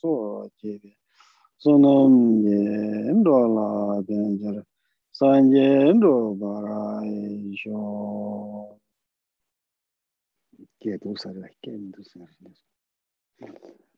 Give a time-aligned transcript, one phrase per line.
[0.00, 0.96] so jebe
[1.58, 2.60] sonam ye
[3.12, 4.64] ndo la den jar
[5.10, 7.02] san ye ndo bara
[7.56, 8.78] sho
[10.80, 12.20] ke tu sa la ke ndu sa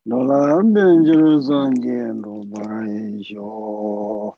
[0.07, 2.81] ndo la den jar san ye ndo bara
[3.23, 4.37] sho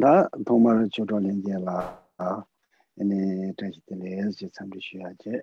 [0.00, 2.08] 다 동마를 주로 연결라.
[2.98, 5.42] 아니 다시 들려서 좀 주셔야지.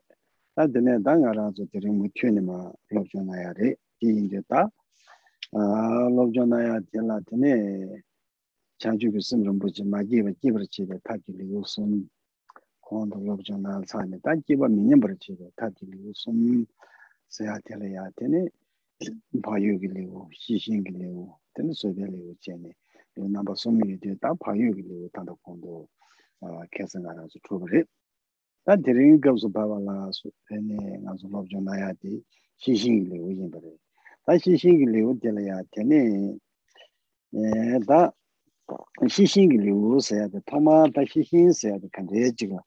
[0.55, 2.57] tā tēne tā ngā rā tsō tērē mū tū nī mā
[2.95, 3.69] lōb chō nā yā rē
[3.99, 4.61] tī yīn tē tā
[6.15, 7.51] lōb chō nā yā tē lā tēne
[8.79, 11.15] chāng chū kī sīm rōmbu chī mā kī bā kī bā rā chī bā tā
[11.23, 11.91] kī lī gu sōm
[12.87, 15.17] khuān tō lōb chō nā yā sā nī tā kī bā mī nyam bā rā
[15.23, 16.39] chī bā tā kī lī gu sōm
[17.35, 18.41] sā yā tē lā yā tēne
[19.43, 21.25] pā yu kī lī gu, xī xīn kī lī gu,
[21.55, 22.71] tēne sō bē lī gu chē nī
[23.35, 25.73] nā bā sōm yu tē tā pā yu kī lī gu tā tā khuān tō
[26.75, 27.84] kē sā ngā rā tsō chō bā rē
[28.66, 32.24] 다 드링 갑서 봐봐라.서 에네 가서 럽좀 나야지.
[32.58, 33.70] 시신이 오긴 버려
[34.26, 35.62] 다 시신이 오들야.
[35.71, 36.35] 되네
[37.76, 38.12] 에다
[39.08, 42.58] 시신이 오서야 돼 토마 다 시신 써야 돼 근데 지금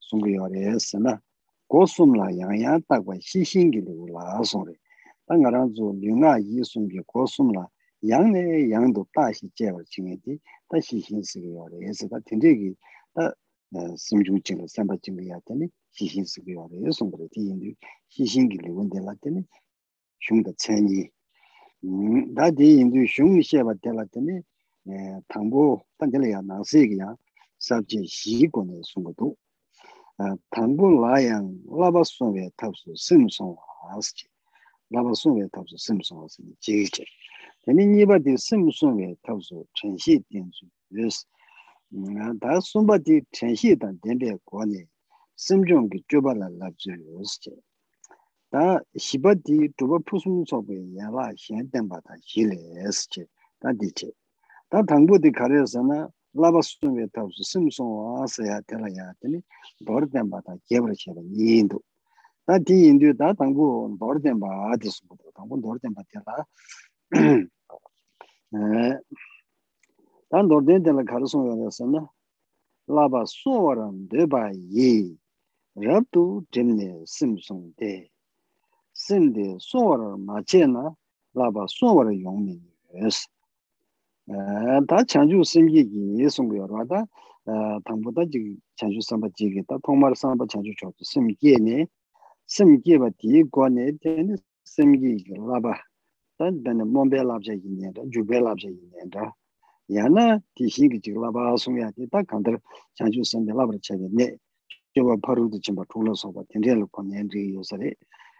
[0.00, 1.20] 송거여레스나
[1.68, 4.72] 고숨라 양양 딱과 시신이 올라서래.
[5.26, 7.68] 당가랑 저 류나 이숨게 고숨라
[8.08, 10.38] 양내 양도 다시 제어 중에디
[10.68, 12.74] 다시 신스게 요래서 다 된대기
[13.14, 13.32] 다
[13.96, 17.76] sumchung chingla samba chingla ya tani xixin sikyo ya raya sombara ti yindu
[18.12, 19.44] xixin gili wanda la tani
[20.22, 21.10] xiongda chanyi
[22.36, 24.42] da di yindu xiong xeba tela tani
[25.28, 27.16] tangbo tangela ya nangsiga ya
[27.58, 29.36] sabji xii kone sungadu
[30.50, 33.62] tangbo la yang laba songwe tabsu sim songwa
[33.96, 34.26] asji
[34.90, 37.04] laba songwe tabsu sim songwa asji jegi che
[37.64, 41.26] tani nipa di sim songwe tabsu chanxi tenzu yosu
[42.40, 44.84] 다 숨바디 전시다 된데 고니
[45.36, 47.54] 심종기 좁아라 랍즈스
[48.50, 53.26] 다 시바디 두바 푸숨 소베 야바 현된 바다 실레스
[53.60, 54.10] 다 디체
[54.68, 57.86] 다 당부디 가려서나 라바스는 왜 타우스 심송
[58.18, 59.40] 와서야 되라야 되니
[59.86, 61.80] 버르된 바다 개버치라 인도
[62.44, 65.02] 다 디인도 다 당부 버르된 바 아디스
[65.34, 66.44] 당부 버르된 바텔라
[68.54, 68.98] 에
[70.34, 72.08] 난 노르덴데라 가르송 연에서나?
[72.88, 75.14] 라바 소와란 데바 예
[75.76, 78.08] 랍도 젬네 심송데
[78.94, 80.96] 심데 소와라 마체나
[81.34, 82.60] 라바 소와라 용민
[82.96, 83.28] 예스
[84.88, 87.04] 다 창주 생기기 예송거라다.
[87.84, 89.78] 당보다 지 창주 삼바 지겠다.
[89.84, 91.86] 통말 삼바 창주 쪽도 심기에네.
[92.46, 94.34] 심기바 디고네 데니
[94.64, 95.74] 심기 라바.
[96.38, 99.20] 단단은 몸배 랍자 있는데 주배 랍자 있는데
[99.93, 102.59] 야나 디싱기 지글라 바송야 디다 칸들
[102.95, 104.35] 찬주 선데 라브르 체게 네
[104.93, 107.93] 저거 바로도 좀 돌아서 봐 텐델로 코멘디 요사레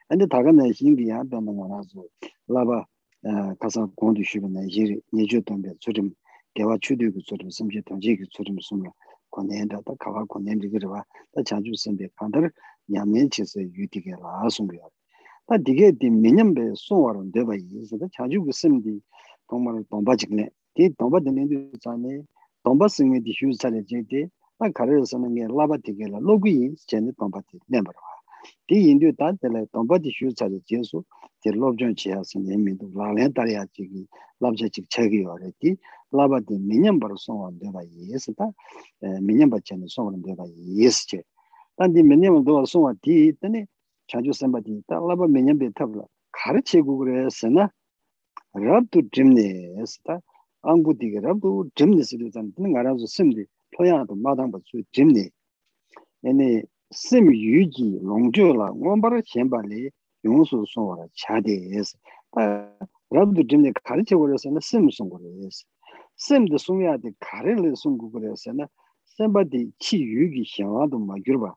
[0.08, 2.04] 근데 다가네 신기야 변는 거라서
[2.48, 2.86] 라바
[3.60, 6.12] 가서 공주 쉬면 이제 예주 동배 조금
[6.54, 8.94] 대화 추디고 조금 심지 동지기 조금 숨어
[9.32, 11.04] 권내다 다 가가 권내지 그래 봐
[11.46, 12.52] 찬주 선데 칸들
[12.88, 14.82] 냐면 치서 유디게 라송이야
[15.48, 19.02] 다 디게 디 미념베 소와론 되바 이제 자주 그 심디
[19.50, 22.25] 정말 동바직네 di dōmba dēne dō zāne,
[22.67, 24.23] dōmba sīngi dī xū zāne jē dē,
[24.59, 27.61] tā kārē rō sāna ngē lāba tī kē lā lōgu yīn sī chēne dōmba tī
[27.71, 28.17] nēmba rō wā.
[28.69, 31.03] Dī yīn dō tā tē lā dōmba dī xū zāne jē sō,
[31.45, 33.87] dī lōb chōng chī yā sī ngē mī dō, lā lēn tā rī yā chī
[33.87, 34.03] kī,
[34.43, 35.77] lāb chā chī chā kī yō rē, dī
[36.11, 38.51] lāba dī mī nyamba rō sōng wā ndē bā yē sī tā,
[39.23, 41.23] mī nyamba chēne sōng wā ndē bā yē sī chē.
[41.79, 43.63] Tā dī mī nyamba dō wā sōng wā dī, tā nē
[44.11, 47.27] chā chū sāmbā dī, tā lāba mī nyamba tā bā, kārē chē gu gu rē
[47.31, 47.71] sī na,
[48.55, 50.21] rāb tu dhīm nē sī tā,
[50.67, 53.45] 안구 디게라도 짐니스도 잔는 가라서 심디
[53.77, 55.29] 토야도 마당바 수 짐니.
[56.25, 59.91] 얘네 심 유지 롱조라 원바라 셴발리
[60.25, 61.99] 용수 소와라 차데스.
[63.11, 65.65] 라도 짐니 가르쳐 버려서는 심 송고레스.
[66.17, 68.67] 심도 송야데 가르를 송고 그래서는
[69.05, 71.55] 심바디 치 유기 샤와도 마 유르바.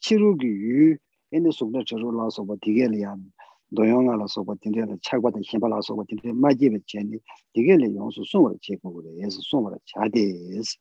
[0.00, 0.96] 치루기 유
[1.34, 3.30] 얘네 속나 저로 나서 뭐 디게리안
[3.77, 7.17] 용아 라서고 딘데라 차고다 힘발 라서고 딘데 마지베 제니
[7.53, 10.77] 디게레 용수 송을 제고고래 예수 송을 자데스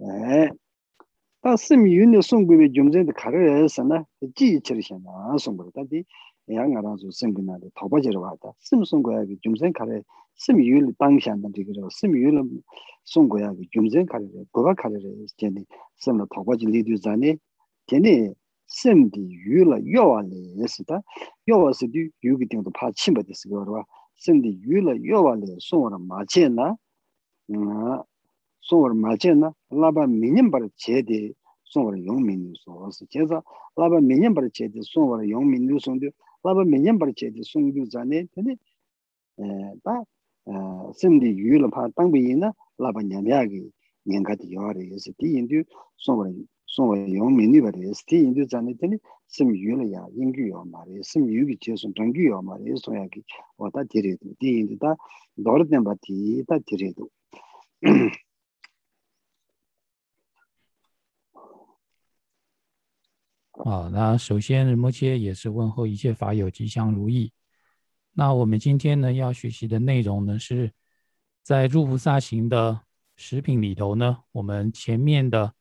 [0.00, 0.48] 에
[1.42, 4.04] 다스미 윤의 송구비 좀전에 가르에서나
[4.34, 6.04] 지치르시나 송을 다디
[6.50, 10.02] 양아라서 생근나데 더버지로 왔다 심송고야기 좀전 가르
[10.36, 12.62] 스미 윤 당시한다 디게로 스미 윤
[13.04, 15.00] 송고야기 좀전 가르 도가 가르에
[15.36, 15.64] 제니
[15.96, 17.36] 심로 더버지 리드자네
[17.86, 18.30] 제니
[18.69, 21.01] sem di yu la yowa le yesi ta
[21.45, 23.83] yowa si di yu ki tingdo pa chimba desi yorwa
[24.15, 26.77] sem di yu la yowa le songwa ma che na
[28.59, 33.41] songwa ma che na laba minyambar che di songwa yong minyu songwa si che za
[33.75, 36.13] laba minyambar che di songwa yong minyu songdu
[36.43, 38.57] laba minyambar che di songdu zane tene
[39.81, 40.03] ta
[40.93, 43.73] sem di yu la pa tangbi yin na laba nyamya ki
[44.05, 45.65] nyangka di yowa le yesi di yin du
[45.97, 46.29] songwa
[46.69, 53.23] 送我杨梅六百六十七你就长得真的是迷了呀英俊要玛丽是迷了杰森中俊要玛丽送也给
[53.55, 54.95] 我到底里头电影的到
[55.33, 57.09] 老了怎么提到底里头
[63.91, 67.31] 那首先摩目也是问候一切法友吉祥如意。
[68.13, 70.71] 那我们今天呢要学习的内容呢是
[71.43, 72.81] 在祝福萨行的
[73.15, 75.53] 食品里头呢我们前面的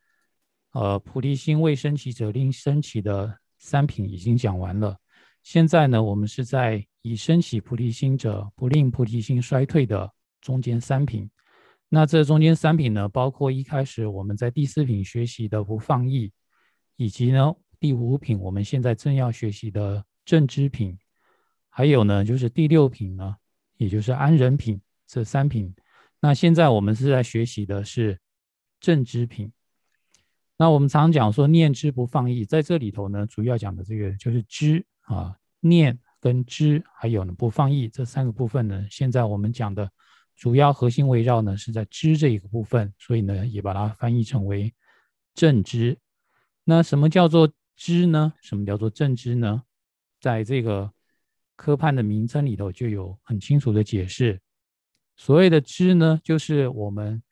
[0.73, 4.97] 呃菩提心未升起者令升起的三品已经讲完了。
[5.43, 10.11] 现在呢，我们是在已升起菩提心者不令菩提心衰退的
[10.41, 11.31] 中间三品。
[11.89, 16.31] 那这中间三品呢，包括一开始我们在第四品学习的不放逸，
[16.97, 17.55] 以及呢。
[17.81, 20.99] 第五品，我们现在正要学习的正知品，
[21.69, 23.37] 还有呢，就是第六品呢，
[23.77, 25.73] 也就是安忍品这三品。
[26.19, 28.19] 那现在我们是在学习的是
[28.81, 29.53] 正知品。
[30.59, 39.91] 那我们常讲说念知不放逸，在这里头呢，主要讲的这个就是知啊，念跟知，还有呢不放逸这三个部分呢，现在我们讲的
[40.37, 44.75] 主要核心围绕呢是在知这一个部分，所以呢也把它翻译成为
[45.35, 45.97] 正知。
[46.65, 47.51] 那什么叫做？
[47.81, 48.33] 知呢？
[48.41, 49.63] 什么叫做正知呢？
[50.21, 50.93] 在这个
[51.55, 54.41] 科判的名称里头就有很清楚的解释。
[55.15, 57.23] 所谓的知呢，就是我们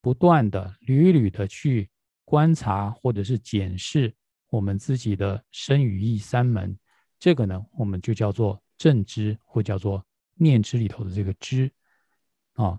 [0.00, 1.88] 不断的、屡屡的去
[2.24, 4.14] 观察或者是检视
[4.48, 6.76] 我们自己的身语意三门，
[7.18, 10.04] 这个呢，我们就叫做正知，或叫做
[10.34, 11.70] 念知里头的这个知。
[12.54, 12.78] 啊，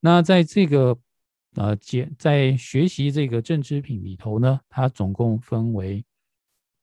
[0.00, 0.98] 那在这个
[1.54, 6.04] 呃解在学习这个正知品里头呢，它总共分为。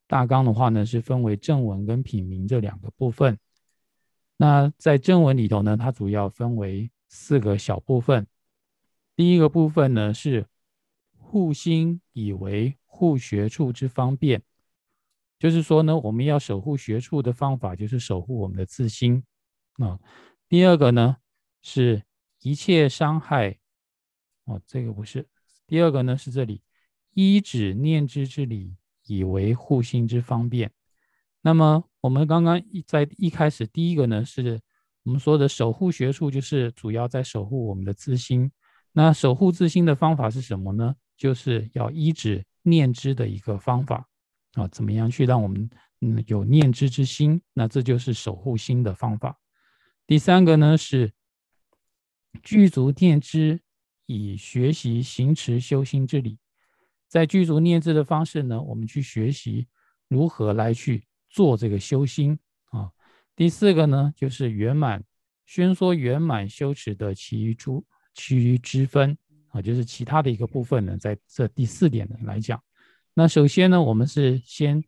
[0.08, 3.40] 大纲的话呢，是分为正文跟品名这两个部分。
[4.36, 8.28] 那在正文里头呢，它主要分为四个小部分。
[9.16, 10.46] 第一个部分呢是
[11.31, 14.44] 护心以为护学处之方便，
[15.39, 19.24] 就是说呢，我们要守护学处的方法就是守护我们的自心
[19.78, 19.98] 啊。
[20.50, 21.16] 第二个呢
[21.62, 22.04] 是
[22.42, 23.57] 一切伤害，
[24.44, 25.25] 哦，这个不是。
[25.66, 26.62] 第二个呢是这里
[27.13, 28.75] 依止念之之理。
[29.07, 30.72] 以为护心之方便。
[31.42, 34.62] 那么我们刚刚一在一开始，第一个呢，是
[35.04, 38.50] 我们说的守护学处，就是主要在守护我们的自心。
[38.94, 40.95] 那守护自心的方法是什么呢？
[41.21, 44.09] 就是要依止念之的一个方法
[44.53, 45.69] 啊，怎么样去让我们
[46.00, 47.39] 嗯有念之之心？
[47.53, 49.39] 那这就是守护心的方法。
[50.07, 51.13] 第三个呢是
[52.41, 53.62] 具足念之，
[54.07, 56.39] 以学习行持修心之理。
[57.07, 59.67] 在具足念知的方式呢，我们去学习
[60.07, 62.39] 如何来去做这个修心
[62.71, 62.89] 啊。
[63.35, 65.03] 第四个呢，就是圆满
[65.45, 67.85] 宣说圆满修持的其余诸
[68.15, 69.15] 其余之分
[69.51, 72.62] 啊，就是其他的一个部分呢，在这第四点呢来讲。
[73.13, 74.83] 那首先呢，我们是先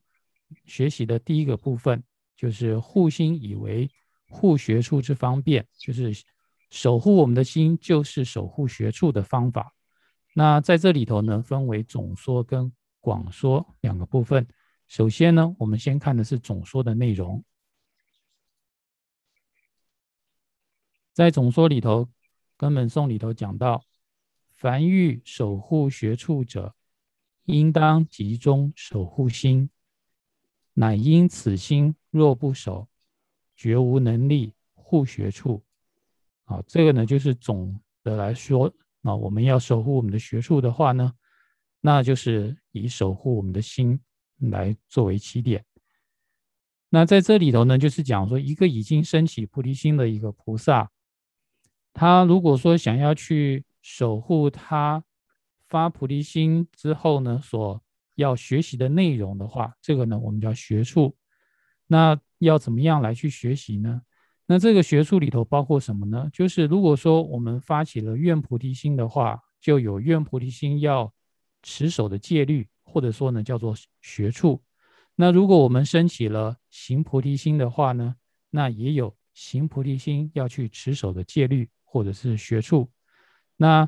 [0.66, 2.02] 学习的第一个部分，
[2.36, 3.90] 就是护心以为
[4.30, 6.14] 护学处之方便，就是
[6.70, 9.74] 守护我们的心，就是守护学处的方法。
[10.34, 14.48] 那在这里头呢，分为总说跟广说两个部分。
[14.88, 17.44] 首先呢，我们先看的是总说的内容。
[21.14, 22.10] 在总说里头，
[22.58, 23.84] 根本颂里头讲到：
[24.64, 26.74] 凡欲守护学处者，
[27.44, 29.70] 应当集中守护心，
[30.72, 32.88] 乃因此心若不守，
[33.58, 35.62] 绝无能力护学处。
[36.46, 38.74] 啊，这个呢，就是总的来说。
[39.02, 41.14] 啊我们要守护我们的学处的话呢，
[41.82, 44.00] 那就是以守护我们的心
[44.38, 45.66] 来作为起点。
[46.88, 50.90] 那在这里头呢，就是讲说一个已经升起菩提心的一个菩萨，
[51.92, 55.04] 他如果说想要去守护他
[55.68, 57.84] 发菩提心之后呢，所
[58.16, 61.16] 要学习的内容的话，这个呢，我们叫学处。
[61.88, 64.02] 那要怎么样来去学习呢？
[64.46, 66.30] 那这个学术里头包括什么呢？
[66.32, 71.14] 就是如果说我们发起了愿菩提心的话，就有愿菩提心要
[71.62, 74.64] 持守的戒律，或者说呢叫做学处。
[75.16, 78.16] 那如果我们升起了行菩提心的话呢，
[78.50, 82.90] 那也有行菩提心要去持守的戒律，或者是学处。
[83.64, 83.88] 那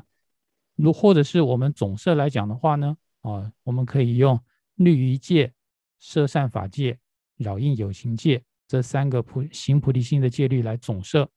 [0.74, 4.40] 如或者是我们总摄来讲的话呢，啊，我们可以用
[4.76, 5.52] 律仪戒、
[5.98, 6.98] 摄善法戒、
[7.36, 8.42] 扰应有情戒。
[8.66, 11.28] 这三个菩行菩提心的戒律来总摄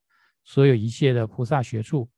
[0.45, 2.09] 所有一切的菩萨学处。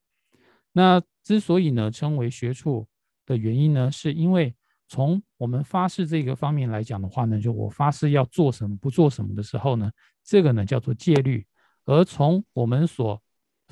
[0.72, 2.88] 那之所以呢称为学处
[3.25, 4.54] 的原因呢，是因为
[4.88, 9.92] 从我们发誓这个方面来讲的话呢，就我发誓要做什么不做什么的时候呢，
[10.24, 11.42] 这个呢叫做戒律；
[11.86, 13.20] 而从我们所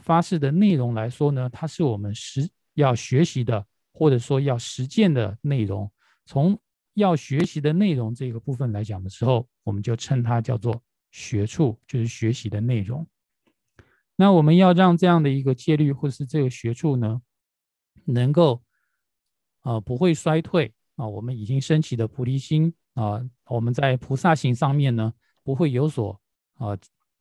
[0.10, 3.64] 发誓的内容来说呢，它是我们实要学习的，
[3.94, 5.88] 或者说要实践的内容。
[6.26, 6.60] 从
[6.96, 13.06] 要学习的内容这个部分来讲的时候，我们就称它叫做学处，就是学习的内容。
[14.16, 17.22] 那我们要让这样的一个戒律或是这个学处呢，
[18.06, 18.64] 能够
[19.62, 20.74] 啊不会衰退。
[20.96, 25.14] 啊，我们已经升起的菩提心啊，我们在菩萨行上面呢，
[25.44, 26.20] 不会有所
[26.56, 26.76] 啊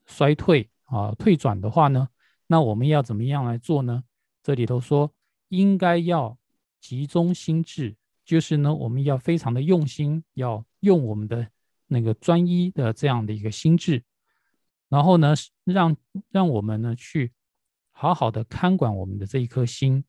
[0.07, 2.09] 衰退啊退转的话呢，
[2.49, 4.03] 那我们要怎么样来做呢？
[4.43, 5.15] 这里头说，
[5.51, 6.37] 应该要
[6.81, 11.49] 集中心智，就是呢，我们要非常的用心，要用我们的
[11.87, 14.03] 那个专一的这样的一个心智，
[14.89, 15.97] 然后呢，让
[16.33, 17.33] 让我们呢去
[17.93, 20.03] 好好的看管我们的这一颗心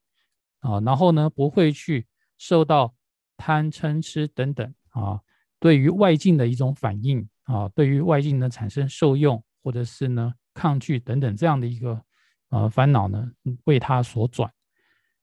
[0.61, 2.07] 啊，然后呢，不会去
[2.39, 2.95] 受到。
[3.41, 5.17] 贪嗔痴等等啊，
[5.61, 12.03] 对于外境的一种反应啊，对于外境呢产生受用或者是呢抗拒等等这样的一个
[12.49, 13.31] 呃烦恼呢，
[13.63, 14.53] 为他所转。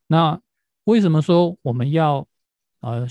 [0.07, 0.41] 那
[0.85, 2.27] 为什么说我们要
[2.81, 3.07] 呃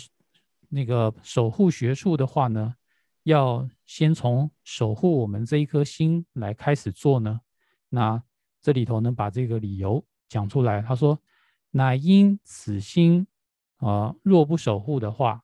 [0.70, 2.76] 那个守护学术的话呢？
[3.24, 7.42] 要先从守护我们这一颗心来开始做呢？
[7.90, 8.22] 那
[8.62, 11.20] 这里头呢把这个理由讲出来，他说：
[11.72, 13.28] 乃因此心。
[13.78, 15.44] 啊，若不守护的话，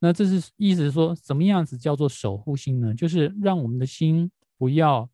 [0.00, 2.92] 那这是意思是说，怎么样子叫做守护心呢？
[2.92, 5.08] 就是让我们的心不要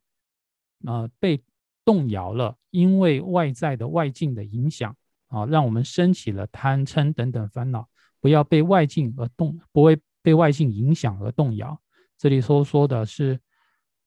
[0.84, 1.44] 啊被
[1.86, 4.94] 动摇了，因为外在的外境的影响
[5.28, 7.88] 啊，让我们升起了贪嗔等等烦恼，
[8.20, 11.80] 不要被外境而动，不会被外境影响而动摇。
[12.18, 13.38] 这里所说的是，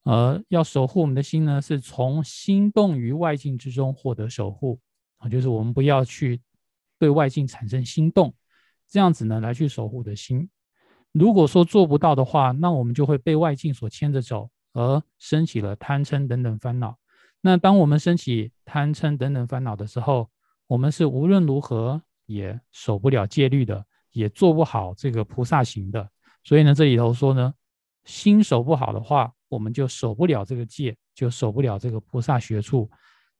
[0.04, 4.80] 呃，要守护我们的心呢，是从心动于外境之中获得守护
[5.18, 6.42] 啊，就是我们不要去
[7.00, 8.34] 对外境产生心动。
[8.90, 10.50] 这样子呢，来去守护的心。
[11.12, 16.98] 如果说做不到的话，那我们就会被外境所牵着走，而升起了贪嗔等等烦恼。
[17.41, 20.29] 那当我们升起贪嗔等等烦恼的时候，
[20.67, 26.10] 我们是无论如何也守不了戒律的，也做不好这个菩萨行的。
[26.43, 27.53] 所以呢，这里头说呢，
[28.03, 32.89] 心守不好的话，我们就守不了这个戒，就守不了这个菩萨学处。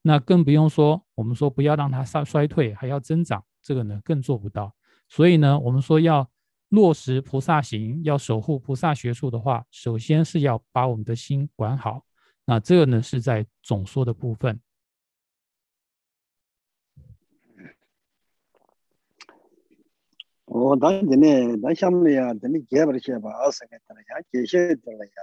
[0.02, 4.74] 那更不用说，我们说不要让它衰衰退，还要增长，这个呢更做不到。
[5.08, 6.26] 所以呢，我们说要
[6.70, 12.02] 落实菩萨行，要守护菩萨学处的话，首先是要把我们的心管好。
[12.50, 14.60] 那这个呢是在总说的部分。
[20.46, 23.30] 我当今呢那下面呀，今天接不接吧？
[23.30, 25.22] 二十个得了呀，接些得呀。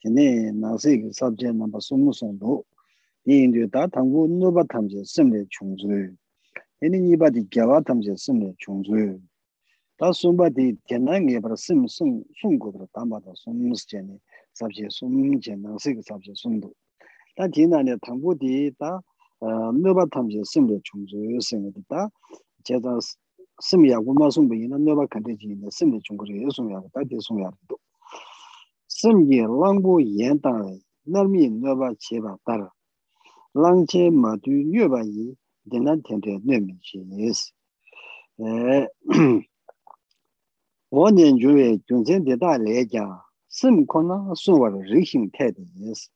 [0.00, 1.10] 今天那是一个？
[1.52, 2.66] 那么松不松多？
[3.22, 6.16] 你度大唐古努把他们就生穷罪，
[6.80, 9.20] 印尼尼把的吉娃他们就生穷罪。
[9.96, 14.18] 他松巴的天南也把他生送送过了，他把他送木时间呢？
[14.58, 16.72] sabshe sum che nangsi ka sabshe sum do.
[17.36, 19.00] Ta di na ne tangpo di ta
[19.40, 22.10] eh, nyoba tamshe sim le chung zu yu sim le ta
[22.64, 22.98] che ta
[23.60, 26.00] sim ya gu ma sum bu yin na nyoba kante chi yin na sim le
[26.00, 27.76] chung yu sum ya ta di sum ya do.
[28.88, 32.70] Sim ye langbo yen ta re narmi nyoba che ba ta ra
[33.54, 37.52] lang che ma du nyoba yi denan ten te nyomi chi yes.
[40.90, 43.04] wo nian juwe junzen de da le jia
[43.58, 46.10] sim kona suwa rixin taydi yes.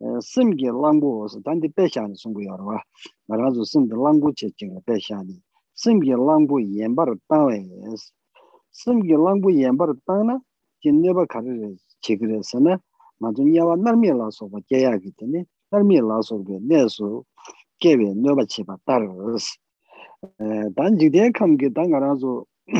[0.00, 2.82] Eh, sim ge langu osu tanti peshani sungu yorwa
[3.28, 5.36] marazu sim de langu che chinga peshani.
[5.74, 8.12] Sim ge langu yenbar tangwa yes.
[8.70, 10.40] Sim ge langu yenbar tangna
[10.82, 12.80] jin neba karire chigire sana.
[13.20, 17.24] Mazun yawa narmi la soba geya gitini narmi la soba nesu
[17.80, 19.56] gewe neba cheba tarwas
[20.40, 22.46] eh, dan jigde kamge tanga razu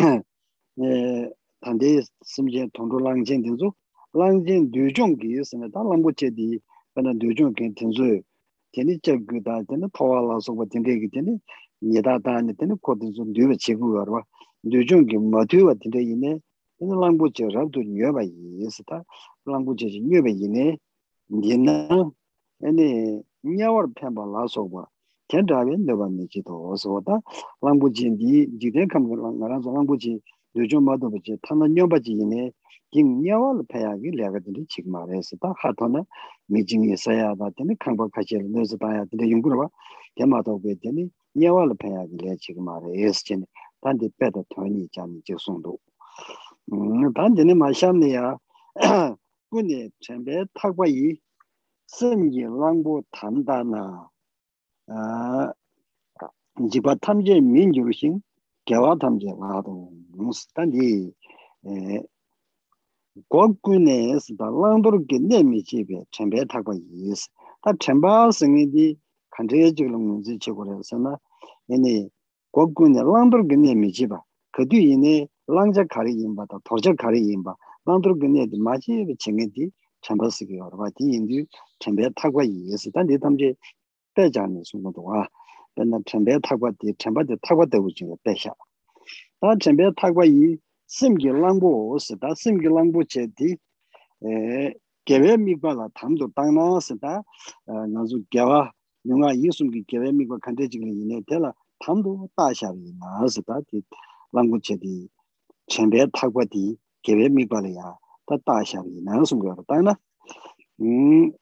[0.83, 1.29] eh,
[1.67, 3.75] 단데 심제 동조 랑젠 된조
[4.13, 6.61] 랑젠 류종기 있으면 다 랑고체디
[6.95, 8.03] 그러나 류종기 된조
[8.71, 11.39] 괜히 저그다 되는 토와라서 뭐 된데기 되니
[11.83, 14.23] 예다다니 되는 코드 좀 류의 지구가 봐
[14.63, 16.39] 류종기 뭐도 되는데 이네
[16.79, 19.03] 근데 랑고체 잡도 류가 있다
[19.45, 20.79] 랑고체 류가 이네
[21.33, 21.89] 니나
[22.63, 24.87] 아니 냐월 팬발라서 봐
[25.27, 27.21] 견다면 너만 지도 어서다
[27.61, 30.21] 랑고진디 지대 감가랑 나랑 랑고지
[30.56, 32.54] kam nga ranzo langbu chi dojo mado bachi tanda nyoba chi ine
[32.92, 36.06] king nyawa la paya ki laga dili chik ma resi ta hato na
[36.50, 39.70] mechi ngi saya da teni kangpa kachi la nozi daya dili yungurwa
[40.16, 43.46] ten mado be teni nyawa la paya ki laga chik ma resi chini
[43.82, 45.80] tandi peta tuani chani chik sondu
[47.16, 48.38] tandi ni ma shamni ya
[49.50, 51.22] kuni chanpe takwa yi
[51.86, 54.12] sengi langbu tanda na
[54.88, 55.54] 아
[56.72, 58.10] 지바 탐제 민주르신 gyāwā tam jī lā tō ngō sī tā ndī guā gu nē
[58.10, 58.35] sī tā
[58.67, 59.75] gyawa tamze ngaadu
[60.15, 61.15] ngunsi tandi
[61.69, 62.03] e,
[63.31, 67.29] gogu ne sida langdor gende mi chebe chenpe takwa yis
[67.63, 68.99] ta chenpa singi di
[69.31, 71.19] kanchaya chigla ngunsi chigore sana
[71.73, 72.11] ene
[72.55, 74.19] gogu ne langdor gende mi cheba
[74.55, 77.55] kadu ene langja kari yinba ta torja kari yinba
[77.87, 81.47] langdor gende di ma chebe chenge di chenpa sigi yorwa di indi
[81.79, 83.57] chenpe takwa yis tandi tamze
[84.15, 85.29] pechani sungu duwa
[85.77, 88.51] 맨날 전배 타과 뒤 전배 타과 되고 지금 배샤
[89.41, 90.57] 다 전배 타과 이
[90.87, 93.57] 심기 랑보스 다 심기 랑보 제디
[94.25, 97.23] 에 개베 미바라 담도 땅나스다
[97.93, 98.73] 나주 개와
[99.07, 103.83] 용아 이숨기 개베 미바 칸데 지금 이네 될라 담도 다샤비 나스다 디
[104.33, 105.09] 랑보 제디
[105.69, 109.95] 전배 타과 뒤 개베 미바라야 다 다샤비 나스고 땅나
[110.81, 111.33] 음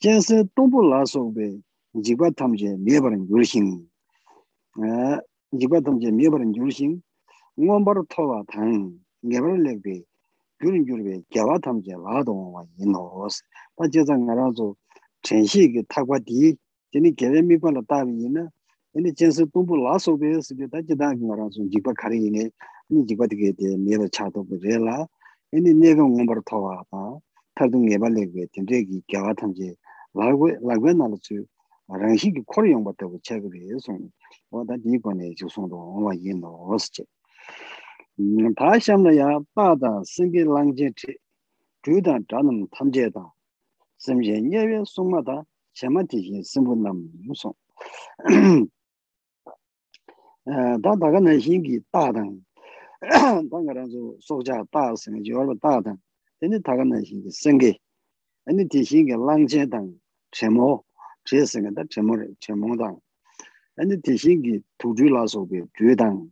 [0.00, 1.60] 제스 동부 라소베
[1.94, 3.86] jikpa tamche mebaran yurshin
[5.54, 7.02] jikpa tamche mebaran yurshin
[7.58, 10.02] ngombar towa tang ngebar lekbe
[10.60, 13.42] gyurin gyurbe gyawa tamche ladongwa inos
[13.76, 14.76] ta jeza ngarazo
[15.22, 16.58] chenshi ki takwa di
[16.92, 18.50] jini gyawa mipa la tabi ina
[18.94, 22.50] ini jensi tumbu la sobe sibe ta jeda ngarazo jikpa kari ine
[22.90, 25.06] ini jikpa dike de meba chato kure la
[25.52, 27.22] ini nega ngombar towa ta
[27.54, 29.78] tardu ngebar lekbe tenze ki gyawa tamche
[30.14, 31.46] lagwe nalazu
[31.89, 34.11] lāgwē nāla tsū rāngshī kī khori yōngbā tabu chāgā rī sōng,
[34.53, 37.03] wā tā dī kwa nē chū sōng tō wā yī nō wā sī chē.
[38.53, 41.15] Tā xiām nā yā tā tā sīngi lāng jē chē,
[41.81, 43.23] chū tā tā nām tam jē tā,
[43.97, 45.41] sīm jē nye wē sōng mā tā,
[45.73, 47.57] chē mā tī jī sīm bū nām mū sōng.
[50.83, 52.37] Tā tā kā nā xīng kī tā tāng,
[53.49, 55.97] tā ngā rā sō sōk chā tā sīng jī wā rā tā tāng,
[56.37, 57.73] tēnī tā kā nā xīng kī sīngi,
[58.45, 59.89] tēnī tī xīng kī lāng jē tāng,
[60.33, 60.85] chē mō, 제스가 다 제모
[61.31, 62.95] 를 제모다
[63.77, 66.31] 아니 대신기 두주 라서비 주당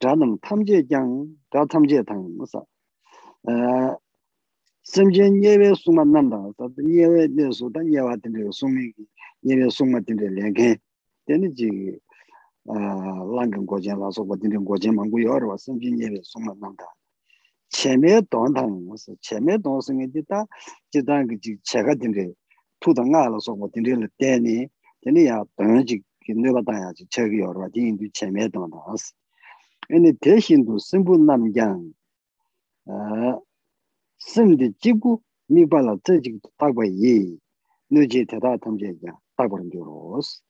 [0.00, 3.98] 자는 탐제장 다 탐제당 무사 어
[4.82, 8.92] 심진 예외 수만 난다 또 예외 내서 단 예외 된데 수미
[9.44, 10.76] 예외 수만 된데连게
[11.26, 11.98] 되는지
[12.68, 12.74] 아
[13.36, 16.84] 랑근 고전 라서 버티는 고전 망고 여러 와 심진 예외 수만 난다
[17.68, 20.46] 체매 동당 무슨 체매 동성이 있다
[20.90, 22.32] 지단 그 제가 된데
[22.81, 24.67] 투다 나라서 뭐 딘딜 때니
[25.01, 27.05] 되니 야 번지 내가 다야지.
[27.09, 29.13] 책이 여러 가지 인도 체매 당다스
[29.87, 31.93] 근데 대신도 승부 남양
[32.87, 33.39] 아
[34.19, 37.35] 심디 지구 미발라 저지 딱봐 예
[37.89, 38.93] 너지 대다 탐제야
[39.35, 40.41] 딱버는 줄로스.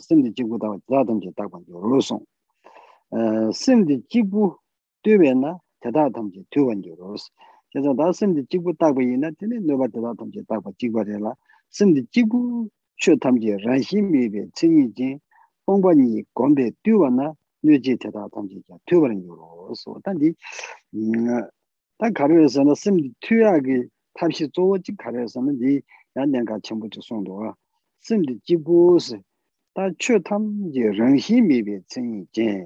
[0.00, 2.14] 심디 지구 다 자담제 딱봐 줄로스.
[2.14, 4.58] 어 심디 지구
[5.02, 7.30] 되면나 대다 탐제 되원 줄로스.
[7.75, 11.33] 그래서 다 심지 지구 따고 있나 되네 너가 더 담지 따고 지구래라
[11.69, 15.17] 심지 지구 쇼 담지 란심이베 친이지
[15.65, 20.33] 공부니 공대 뛰어나 뇌지 대다 담지 뛰어버린 거로서 단지
[20.93, 25.79] 음다 가르에서는 심지 투약이 탑시 조지 가르에서는 이
[26.15, 27.55] 양년가 전부 주 송도가
[28.01, 29.19] 심지 지구스
[29.73, 32.65] 다 최탐지 란심이베 친이지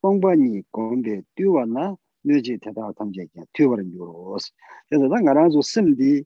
[0.00, 4.52] 공부니 공대 뛰어나 nyoji teta tamche kya tuyabaran yuros.
[4.88, 6.24] Teta ta nga ranzo simdi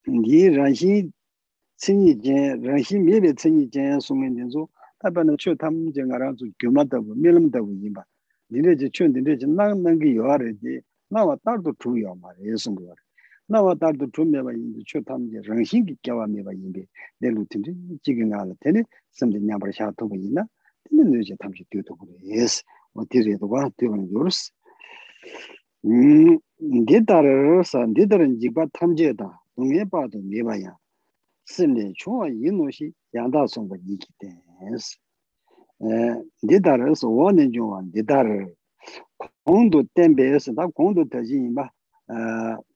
[0.09, 0.63] 이에요
[12.41, 12.95] 예수가
[13.49, 16.87] 나와 따도 투메바 이제 초 탐제 라시기 껴와메바 이게
[17.19, 20.45] 내루틴지 지금 알아 되네 섬지 냐버 샤토고 있나
[20.89, 22.63] 근데 이제 탐지 뛰어도 그래 예스
[22.95, 24.53] 어디에도 봐 뛰어는 요르스
[25.85, 26.39] 음
[26.87, 30.74] 데이터를 산데들은 지바 탐제다 동해 봐도 내봐야 심 ngē pā tu ngē pā yā
[31.54, 34.86] sīm lē chōwa yī nō shī yāndā sōng pā yī kī tēs
[36.48, 38.40] dī tā rā sō wā nē chō wā dī tā rā
[39.48, 41.66] kōng tu tēn pē sō tā kōng tu tā jī yī mbā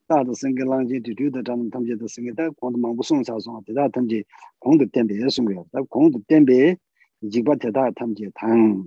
[0.09, 2.27] tā tā sīng kī lāng jī tū tū tā tā nā tam jī tā sīng
[2.29, 4.21] kī tā kōng tu māng bū sōng sā sōng dī tā tam jī
[4.61, 6.59] kōng tu tēn pē sōng yā tā kōng tu tēn pē
[7.31, 8.85] jī pā tē tā tam jī tāng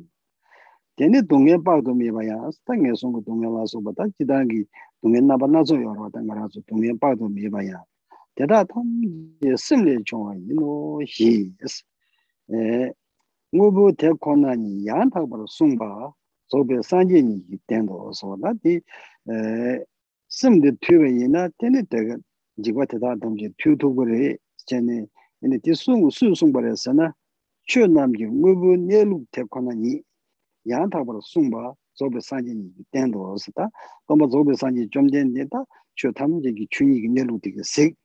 [0.98, 3.94] tēne dōngyē pā tu mē pā yā tā ngē sōng kō dōngyē lā sō pā
[3.98, 4.62] tā jī tā kī
[5.01, 7.83] 동해 나바나서 여러 왔다 말아서 동해 봐도 메봐야
[8.35, 11.83] 대다 통제 심리 좋아 이노 히스
[12.53, 12.91] 에
[13.51, 16.13] 뭐부 대권난이 양타고 송바
[16.47, 18.81] 소베 산진이 된도 소나디
[19.29, 19.83] 에
[20.29, 22.17] 심데 튜베이나 테네 데가
[22.63, 25.05] 지과 대다 담지 튜투고레 제네
[25.43, 27.13] ene ti sung su sung bare sana
[27.67, 30.01] chö nam gi ngu bu ne lu te kwa na ni
[30.63, 31.19] yan ta bar
[31.98, 32.54] zobe sanji
[32.92, 33.68] tendo osita,
[34.06, 37.96] koma zobe sanji chomden deta, cho tam jegi chunyi ki nilu tiga sik.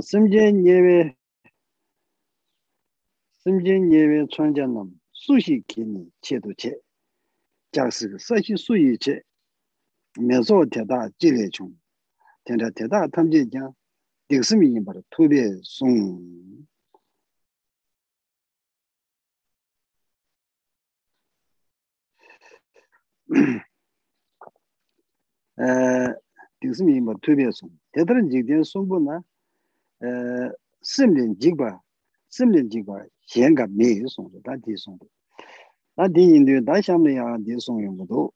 [0.09, 0.99] sīm jē nyēwē
[3.43, 4.89] sīm jē nyēwē chuān nām
[5.25, 6.73] sū shī kī nī chē tō chē
[7.73, 9.17] chāk sī kī sā shī sū yī chē
[10.29, 11.73] mē sō tē tā jī lē chōng
[12.45, 13.73] tēn tā tē tā tamjē kiāng
[14.29, 14.45] dīk
[25.59, 29.23] sīm yī bā rā tū bē sōng 딩스미 뭐 투비에서 대들은 지금 송보나
[30.03, 30.07] 에
[30.83, 31.81] 심린 지바
[32.29, 35.07] 심린 지바 현가 매일 송도 다 뒤송도
[35.97, 38.33] 나 뒤인도 다 샴내야 뒤송용도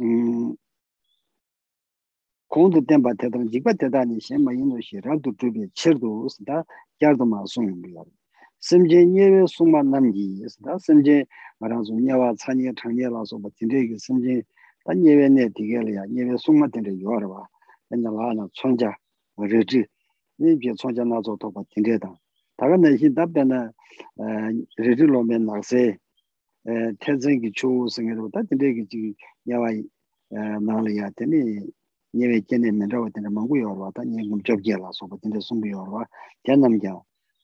[0.00, 0.56] 음
[2.48, 6.64] 공도 템바 대들은 지바 대단히 셈마 인도시 라도 투비 쳇도 스다
[7.02, 8.02] 야도 마송용이야
[8.60, 11.24] 심제 예외 송만 남기 있다 심제
[11.58, 14.42] 말아서 녀와 찬이 창녀라서 뭐 진짜 심제
[14.84, 17.46] 다 예외네 디게려야 예외 송만 된데 요하러 봐
[17.88, 18.94] 맨날 하나 총자
[19.36, 19.84] 그러지
[20.38, 22.14] 이게 총자 나서 또 진짜다
[22.56, 24.24] 다가 내신 답변은 어
[24.76, 25.96] 레즈로면 나세
[26.66, 29.14] 에 태생기 초생으로 다 진짜 지
[29.46, 29.70] 녀와
[30.60, 31.66] 나려야 되니
[32.14, 33.48] 예외 전에 맨저 같은 망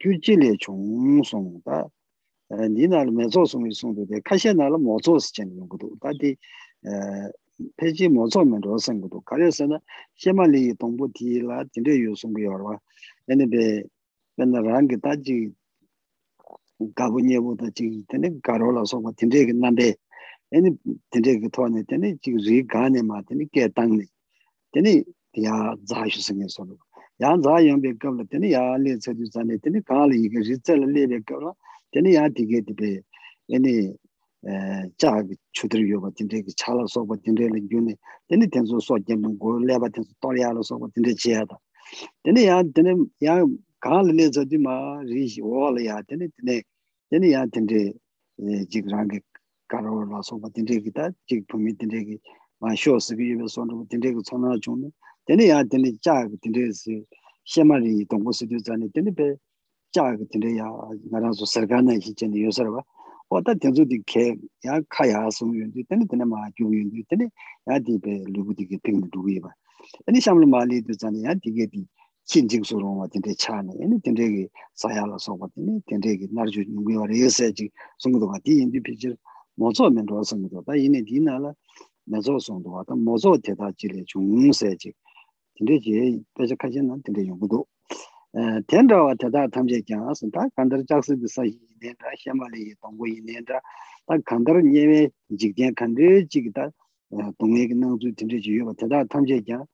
[0.00, 1.88] 규질의 종송다
[2.50, 6.36] 니나를 메초 송이 송도데 카시나를 모조 스전 용도 다디
[6.84, 6.88] 에
[7.76, 9.78] 페이지 모조면 로선 것도 가려서는
[10.16, 12.78] 시에말리 동보 디라 진대 요송이 여러
[13.28, 13.84] 에네베
[14.36, 15.50] 맨날 랑게 다지
[16.94, 19.94] 가보니보다 지금 되는 가로라서 뭐 진대 끝난데
[20.52, 20.70] 애니
[21.10, 24.04] 진짜 그 토네 되네 지금 리 가네 마더니 게 땅네
[24.72, 25.02] 되네
[25.44, 26.66] 야 자슈 생겨서
[27.22, 31.52] 야 자연베 겁을 되네 야 레서도 자네 되네 가리 이게 리절 레베 겁라
[31.92, 33.00] 되네 야 디게 디베
[33.50, 33.94] 애니
[34.44, 37.94] 에 자기 추들 요바 진짜 그 차라서 뭐 진짜 균네
[38.28, 41.56] 되네 된소 소견은 고 레바 된소 또리아로서 뭐 진짜 지야다
[42.24, 42.92] 되네 야 되네
[43.24, 43.42] 야
[43.80, 46.60] 가리 레서도 마 리시 올야 되네 되
[49.72, 52.20] 네 되네 야 된데 지금 karo la soba dinde ki ta jik pumi dinde ki
[52.60, 54.92] ma shio sibi yubi sonru dinde ki tsona chungni
[55.26, 57.06] dinde ya dinde jaa ki dinde si
[57.44, 59.38] shema ri dongo si tu zani dinde pe
[59.94, 60.68] jaa ki dinde ya
[61.08, 62.84] nga ranzo sarga na isi chani yu sarwa
[63.30, 66.72] o ta tenzo di ke ya ka ya sung yun di dinde dinde ma gyug
[66.72, 67.32] yun di dinde
[67.66, 69.50] ya di pe lugu di ki ping du yu ba
[70.06, 71.86] dinde shamli ma li tu zani ya di ge di
[72.28, 76.18] kin jing su rongwa dinde cha na dinde dinde ki saya la soba dinde dinde
[76.18, 78.94] ki nar ju nungi wa re yasa jik sungu do ka di yin di pi
[78.96, 79.16] jir
[79.56, 81.52] 모조 면도 선도 다 이네 디나라
[82.04, 84.92] 모조 선도 와다 모조 대다 지리 중세지
[85.56, 87.66] 근데 제 배제 가지는 근데 용도
[88.34, 93.60] 에 텐더와 대다 탐제 장스 다 간더 작스 비사이 내다 샤말이 동고 이내다
[94.06, 95.08] 다 간더 예외
[95.38, 96.70] 직전 간더 지기다
[97.38, 99.66] 동네 기능 주 진짜 주요 대다 탐제 장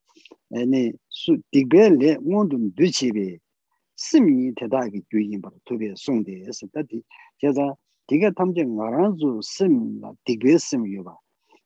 [0.52, 3.38] 에네 수 디벨레 원도 뒤치비
[3.94, 7.02] 스미 대다기 주인 바 투비 송데스 다디
[7.40, 7.74] 제가
[8.08, 11.14] 디가 탐제 나란주 심라 디베스미 요바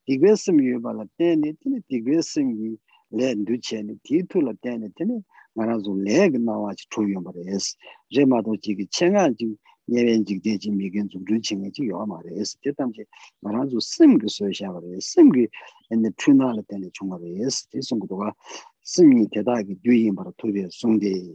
[0.06, 2.76] 디베스미 요바라 테니 티니 디베스미
[3.10, 5.22] 레 누체니 디투라 테니 테니
[5.54, 7.76] 나란주 레그 나와치 초요바레스
[8.10, 9.56] 제마도 지기 챙아지
[9.88, 13.04] 예변직 대지 미견 좀 루칭이 지 요마레스 제탐제
[13.40, 15.46] 나란주 심그 소샤바레 심그
[15.90, 18.32] 엔데 투나라 테니 총마레스 디송고도가
[18.82, 21.34] 심이 대다기 유인 바로 토비에 송데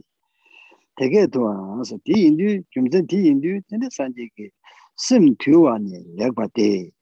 [0.96, 4.50] 되게 도와서 디 인디 좀전 디 인디 근데 산지기
[4.95, 6.93] sim tuwa ni lekpa te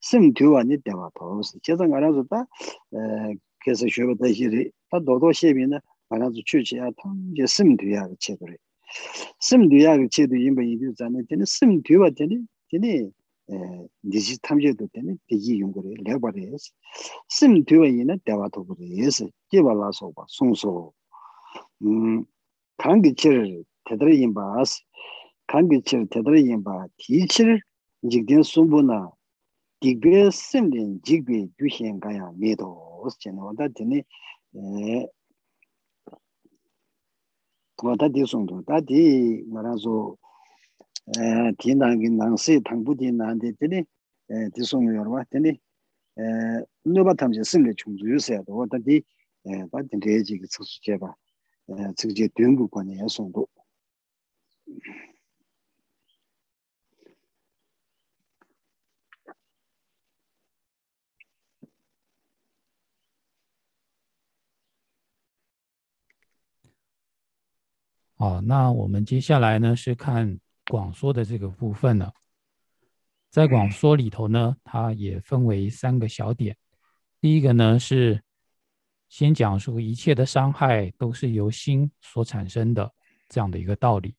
[0.00, 2.46] sim tuwa ni dewa toos cheza nga razu ta
[2.92, 7.46] eh, kesa shueba ta hiri, ta dodo shebi na nga razu chuchi ya tang je
[7.46, 8.58] sim tuwa ki che kore
[9.38, 13.12] sim tuwa ki che tu yinba yinpi zane teni sim tuwa teni teni
[13.48, 16.72] eh, nishi tamche tu teni degi yung kore lekpa re yes
[17.28, 20.92] sim tuwa yina dewa to kore yes jeba la soba song so.
[21.80, 22.26] Mm,
[22.80, 24.80] Kangi chiri tedra yinba as
[25.50, 27.60] kangi chir tedra yinba ti chir
[28.10, 28.98] jikden sumbu na
[29.80, 32.68] dikbe simlin jikbe gyushen kaya medo
[33.04, 33.98] os chena wada dine
[37.82, 39.00] wada di sungdu da di
[39.52, 40.18] marazo
[41.58, 43.86] di nangi nangsi tangbu di nangdi dine
[44.54, 45.60] di sungu yorwa dine
[46.84, 49.04] nuba tamze simli chungzu yusaya do wada di
[49.44, 51.14] da dine jik tsuksu cheba
[51.96, 53.48] tsukje dungu kwa niya sungdu
[54.66, 55.15] Thank.
[68.18, 70.38] 好，那我们接下来呢是看
[70.70, 72.10] 广说的这个部分了。
[73.28, 76.56] 在广说里头呢，它也分为三个小点。
[77.20, 78.18] 第一个呢是
[79.10, 82.90] 先讲述一切的伤害都是由心所产生的
[83.28, 84.14] 这样的一个道理。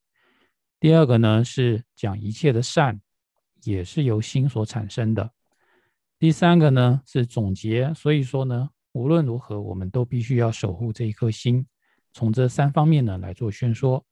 [0.79, 3.01] 第二个呢是讲一切的善
[3.63, 5.31] 也是由心所产生的。
[6.19, 11.65] 第三个呢是总结，所以说呢，无论如何，我们都必须要守护这一颗心。
[12.13, 14.05] 从这三方面呢来做宣说。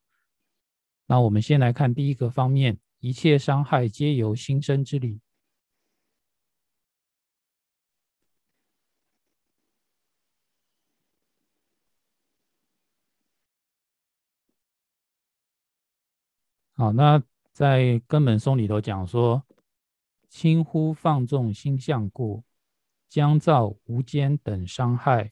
[1.08, 5.22] 那我们先来看第一个方面：一切伤害皆由心生之理。
[16.78, 19.46] 好，那在根本颂里头讲说：
[20.28, 22.44] 轻忽放纵心相故，
[23.08, 25.32] 将造无间等伤害。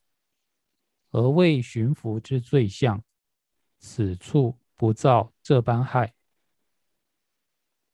[1.13, 3.04] 而为寻福之罪相，
[3.78, 6.15] 此处不造这般害。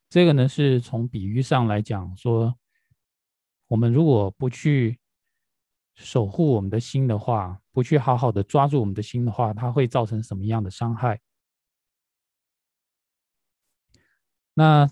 [0.09, 2.57] 这个呢，是从比喻上来讲，说
[3.67, 4.99] 我们如果不去
[5.95, 11.19] 守护我们的心的话，不去好好的抓住我们的心的话，它会造成什么样的伤害？
[14.53, 14.89] 那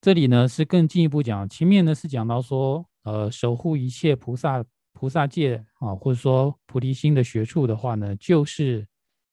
[0.00, 4.64] 这里呢，是更进一步讲，前面呢是讲到说，呃，守护一切菩萨。
[4.92, 8.86] 菩萨戒啊，或者说菩提心的学处的话呢，就是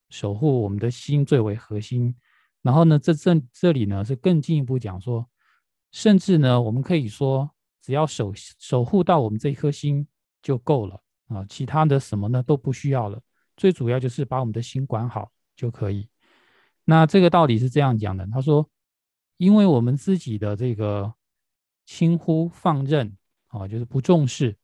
[0.10, 2.15] 守护我们的心最为核心。
[2.62, 5.28] 然后呢，这这这里呢是更进一步讲说，
[5.91, 7.50] 甚至呢，我们可以说，
[7.82, 10.08] 只要守守护到我们这一颗心
[10.41, 13.22] 就够了啊，其他的什么呢都不需要了。
[13.56, 16.08] 最主要就是把我们的心管好就可以。
[16.86, 18.70] 那这个道理是这样讲的，他说，
[19.38, 21.13] 因为我们自己的这个
[21.86, 23.17] 轻忽放任
[23.48, 24.56] 啊，就是不重视。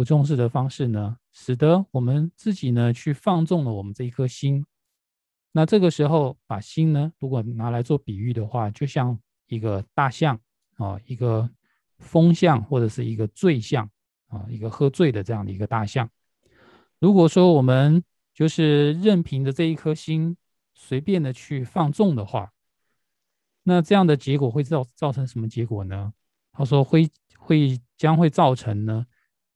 [0.00, 4.64] 不重视的方式呢，使得我们自己呢去放纵了我们这一颗心。
[5.52, 10.40] 那这个时候，把心呢，如果拿来做比喻的话，就像一个大象
[10.78, 11.50] 啊，一个
[11.98, 13.90] 风象或者是一个醉象
[14.28, 16.08] 啊，一个喝醉的这样的一个大象。
[16.98, 20.34] 如果说我们就是任凭着这一颗心
[20.72, 22.54] 随便的去放纵的话，
[23.64, 26.14] 那这样的结果会造造成什么结果呢？
[26.52, 29.06] 他说会会将会造成呢？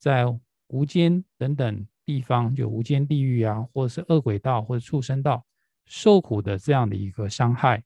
[0.05, 0.23] 在
[0.67, 5.43] 无间等等地方，就无间地狱啊，或者是恶鬼道或者畜生道
[5.85, 7.83] 受苦的这样的一个伤害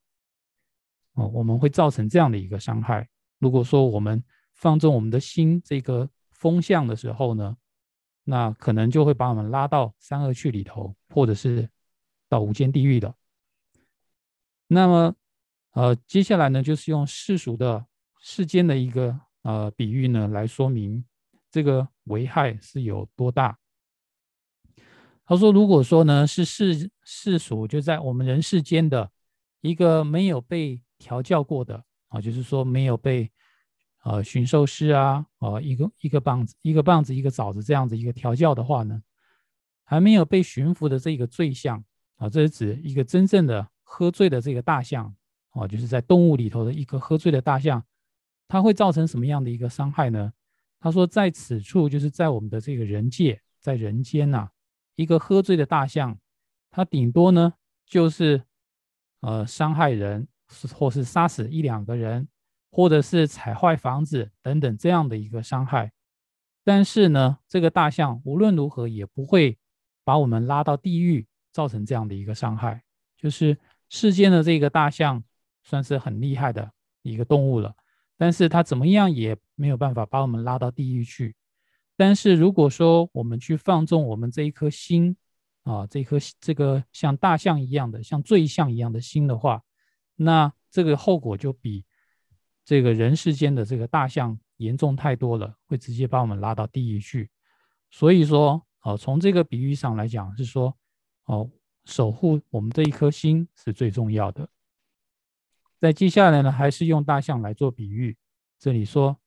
[1.13, 3.07] 哦，我们会造成这样的一个伤害。
[3.37, 4.21] 如果说我们
[4.53, 7.55] 放纵我们的心这个风向的时候呢，
[8.25, 11.69] 那可能就会把我们拉到三恶趣里头，或者是
[12.27, 13.15] 到无间地狱的。
[14.67, 15.15] 那么，
[15.71, 17.85] 呃，接下来呢，就是用世俗的
[18.19, 21.05] 世间的一个呃比喻呢，来说明
[21.51, 21.87] 这个。
[22.09, 23.55] 危害是有多大？
[25.27, 29.11] 他说：“如果说呢，是世世俗，就在我们人世间的
[29.61, 33.31] 一个没有被调教过的啊，就是说没有被
[34.01, 38.99] 呃驯兽师啊，啊一个一个棒子一个棒子一个枣子这样子一个调教的话呢，
[39.83, 41.83] 还没有被驯服的这个醉象
[42.15, 45.15] 啊，这是指一个真正的喝醉的这个大象
[45.51, 47.85] 啊，就是在动物里头的一个喝醉的大象，
[48.47, 50.33] 它会造成什么样的一个伤害呢？”
[50.79, 54.49] 他说，在此处就是在我们的这个人界，在人间呐，
[54.95, 56.17] 一个喝醉的大象，
[56.71, 57.53] 它顶多呢
[57.85, 58.41] 就是
[59.21, 60.27] 呃伤害人，
[60.73, 62.27] 或是杀死一两个人，
[62.71, 65.91] 或者是踩坏房子等等这样的一个伤害。
[66.63, 69.57] 但是呢，这个大象无论如何也不会
[70.03, 72.83] 把我们拉到地狱，造成这样的一个伤害。
[73.17, 73.57] 就是
[73.89, 75.21] 世间的这个大象
[75.63, 77.75] 算是很厉害的一个动物了。
[78.17, 81.35] 但是它怎么样也没有办法把我们拉到地狱去。
[81.97, 85.17] 但是如果说我们去放纵我们这一颗心
[85.63, 89.61] 啊，这颗这个像大象一样的、像醉象一样的心的话，
[90.15, 91.83] 那这个后果就比
[92.63, 97.29] 这个人世间的这个大象严重太多了，会直接把我们拉到地狱去。
[97.91, 100.73] 所以说，哦，从这个比喻上来讲，是说，
[101.25, 101.49] 哦，
[101.83, 104.47] 守护我们这一颗心是最重要的。
[105.77, 108.17] 在接下来呢，还是用大象来做比喻。
[108.57, 109.17] 这里说，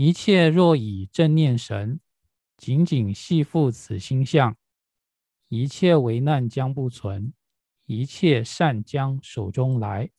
[0.00, 1.98] 一切若以正念神，
[2.56, 4.56] 仅仅系缚此心相，
[5.48, 7.32] 一切为难将不存，
[7.84, 10.10] 一切善将手中来。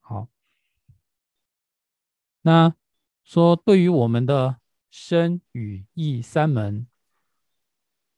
[0.00, 0.28] 好，
[2.42, 2.74] 那
[3.24, 4.58] 说对于我们的
[4.90, 6.86] 身与意三门，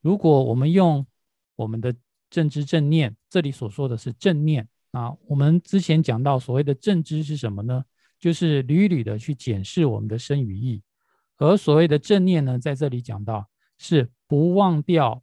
[0.01, 1.07] 如果我们用
[1.55, 1.95] 我们的
[2.29, 5.17] 正知正念，这里所说的是正念啊。
[5.29, 7.85] 我们之前讲到所谓的正知是什么呢？
[8.21, 10.83] 就是屡屡的去检视我们的身与意，
[11.39, 15.23] 而所谓的正念呢，在这里讲到是不忘掉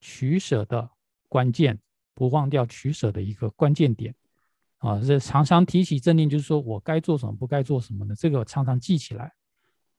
[0.00, 0.88] 取舍的
[1.28, 1.80] 关键，
[2.14, 4.14] 不忘掉取舍的一个关键点
[4.78, 5.00] 啊。
[5.00, 9.32] 这常常提起正念，就是说我该做什么，不该做什么的，这个常常记起来。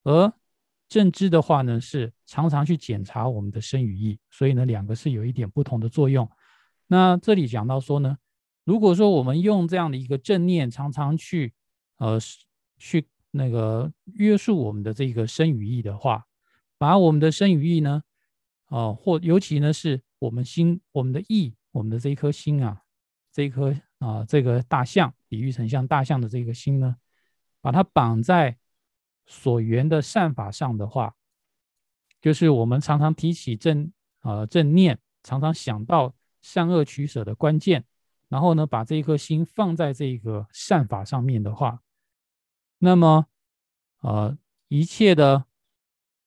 [0.03, 0.31] 而
[0.87, 6.29] 正知的话呢，是常常去检查我们的身与意，所以呢，两个是有一点不同的作用。
[6.87, 8.17] 那这里讲到说呢，
[8.63, 11.53] 如果说我们用这样的一个正念，常常去
[11.97, 12.19] 呃
[12.77, 16.25] 去那个约束我们的这个身语意的话，
[16.77, 18.03] 把我们的身语意呢，
[18.65, 22.81] 啊或尤其呢是我们心我们的意我们的这一颗心啊，
[23.31, 26.95] 这一颗啊这个大象比喻成像大象的这个心呢，
[27.61, 28.57] 把它绑在
[29.25, 31.15] 所缘的善法上的话，
[32.21, 36.13] 就是我们常常提起正呃正念，常常想到。
[36.39, 37.83] 善恶取舍的关键，
[38.29, 41.81] 然后呢，把这一颗心放在这个善法上面的话，
[42.79, 43.27] 那么，
[44.01, 44.37] 呃，
[44.67, 45.45] 一切的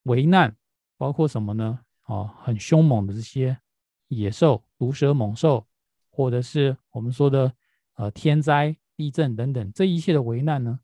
[0.05, 0.57] 危难，
[0.97, 1.81] 包括什么呢？
[2.03, 3.61] 啊，很凶猛的这些
[4.09, 5.67] 野兽、毒蛇、猛兽，
[6.11, 7.55] 或者是我们说的
[7.95, 10.81] 呃天灾、地震等等，这一切的危难呢，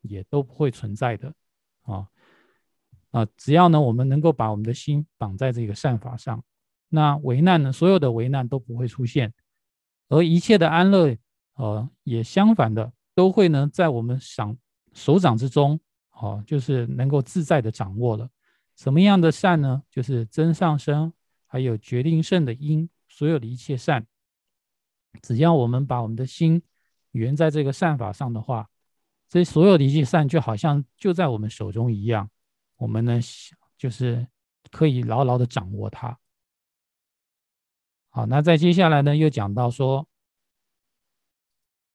[0.00, 1.32] 也都不会存在的
[1.82, 2.08] 啊
[3.12, 3.26] 啊！
[3.36, 6.42] 只要呢，我们能够把我们的心绑在这个善法上。
[6.88, 7.72] 那危难呢？
[7.72, 9.32] 所有的危难都不会出现，
[10.08, 11.16] 而一切的安乐，
[11.54, 14.56] 呃，也相反的，都会呢在我们想
[14.98, 15.78] 手掌之中，
[16.10, 18.28] 哦，就是能够自在的掌握了。
[18.74, 19.82] 什么样的善呢？
[19.88, 21.12] 就是真上升，
[21.46, 24.06] 还有决定胜的因，所有的一切善，
[25.22, 26.62] 只要我们把我们的心
[27.12, 28.68] 圆在这个善法上的话，
[29.28, 32.30] 这所有的一切善就好像就在我们手中一样，
[32.76, 33.20] 我们呢
[33.76, 34.26] 就是
[34.70, 36.18] 可以牢牢的掌握它。
[38.10, 40.08] 好，那在接下来呢，又讲到说，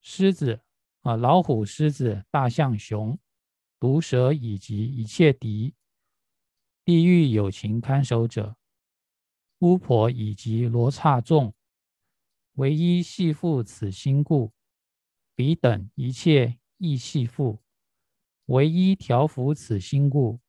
[0.02, 0.62] 狮子
[1.04, 3.18] 啊，老虎、狮子、大象、熊、
[3.80, 5.76] 毒蛇以及一切敌，
[6.86, 8.56] 地狱有情看守者，
[9.60, 11.54] 巫婆以及罗刹众，
[12.54, 14.54] 唯一系缚此心故，
[15.36, 17.60] 彼等一切亦系缚；
[18.46, 20.40] 唯一调伏此心故，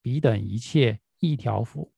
[0.00, 1.92] 彼等一切亦调伏。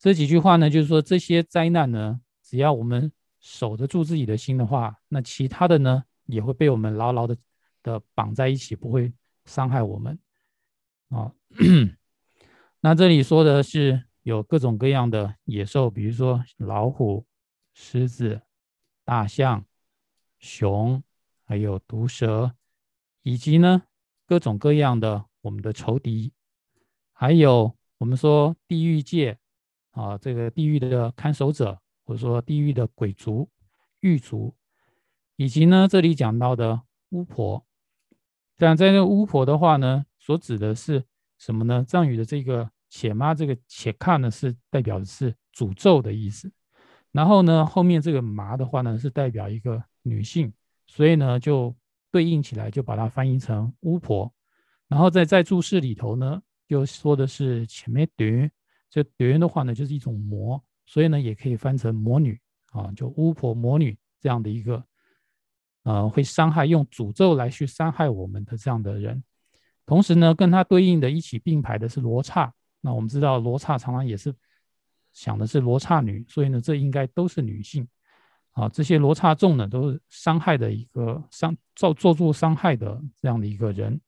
[0.00, 7.36] 这几句话呢，就是说这些灾难呢，只要我们守得住自己的心的话，那其他的呢，也会被我们牢牢的
[7.82, 9.12] 的绑在一起，不会
[9.44, 10.18] 伤害我们。
[11.08, 11.32] 啊，
[12.80, 17.24] 那这里说的是有各种各样的野兽，比如说老虎、
[17.72, 18.42] 狮子、
[19.04, 19.64] 大象、
[20.38, 21.02] 熊，
[21.44, 22.54] 还有毒蛇，
[23.22, 23.84] 以及呢
[24.26, 26.32] 各种各样的我们的仇敌，
[27.12, 29.38] 还有我们说地狱界。
[29.92, 33.48] 啊，这个地狱的看守者，或者说地狱的鬼族、
[34.00, 34.54] 狱卒，
[35.36, 37.64] 以及呢，这里讲到的巫婆。
[38.56, 41.04] 但在这巫婆的话呢，所指的是
[41.38, 41.84] 什么呢？
[41.86, 46.50] 藏语的这个“且妈”这个“且看”呢，是代表的是诅咒的意思。
[47.12, 50.52] 然后呢，后面这个“麻”的话呢，是代表一个女性，
[50.86, 51.74] 所以呢，就
[52.10, 54.32] 对应起来，就把它翻译成巫婆。
[54.88, 58.24] 然后在在注释里头呢，又说的是“前面读”。
[58.88, 62.40] 这别人的话呢，就是一种魔，所以呢，也可以翻成魔女
[62.70, 64.82] 啊，就巫婆、魔女这样的一个，
[65.86, 69.22] 呃，会伤害用诅咒来去伤害我们的这样的人。
[69.86, 72.52] 同时呢，跟他对应的一起并排的是罗刹。
[72.80, 74.34] 那我们知道罗刹常常也是
[75.12, 77.86] 想的是罗刹女，所以呢，这应该都是女性
[78.50, 78.68] 啊。
[78.68, 84.00] 这些罗刹众呢，都是伤害的一个伤造做出伤害的这样的一个人。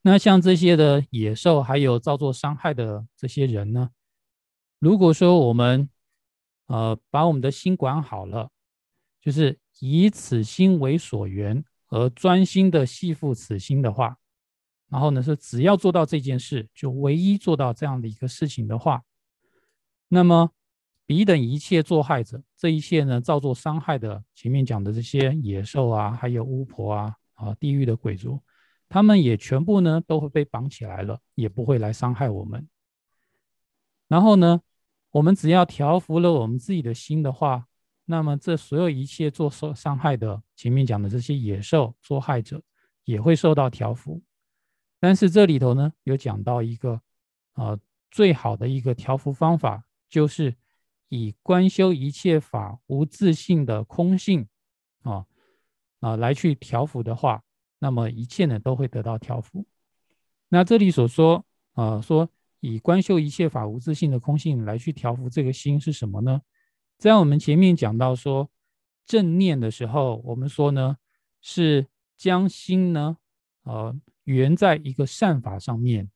[0.00, 3.90] 那像这些的野兽，还有造作伤害的这些人呢？
[4.78, 5.90] 如果说我们，
[6.68, 8.48] 呃，把我们的心管好了，
[9.20, 14.16] 就是以此心为所缘而专心的系复此心的话，
[14.88, 19.02] 然后呢是只要做到这件事，就唯一做到这样的一个事情的话，
[20.06, 20.52] 那么
[21.04, 28.40] 彼等一切作害者，这一切呢造作伤害的，前面讲的这些野兽啊，还有巫婆啊，啊地狱的鬼族，
[28.88, 32.68] 他们也全部呢都会被绑起来了，也不会来伤害我们。
[34.06, 34.60] 然后呢，
[35.10, 37.66] 我们只要调服了我们自己的心的话。
[38.12, 42.62] 那么，这所有一切做受伤害的，前面讲的这些野兽作害者，
[43.04, 44.20] 也会受到调伏。
[45.00, 47.00] 但是这里头呢，有讲到一个，
[47.54, 50.54] 呃，最好的一个调伏方法，就是
[51.08, 54.46] 以观修一切法无自性的空性，
[55.04, 55.24] 啊
[56.00, 57.42] 啊，来去调伏的话，
[57.78, 59.64] 那么一切呢都会得到调伏。
[60.50, 61.42] 那这里所说，
[61.72, 62.28] 啊，说
[62.60, 66.42] 以观修一切法无自性的空性来去调伏这个心是什么呢？
[67.02, 68.48] 在我们前面讲到说
[69.04, 70.98] 正念的时候，我们说呢
[71.40, 73.16] 是将心呢，
[73.64, 73.92] 呃，
[74.22, 76.08] 圆在一个善法上面，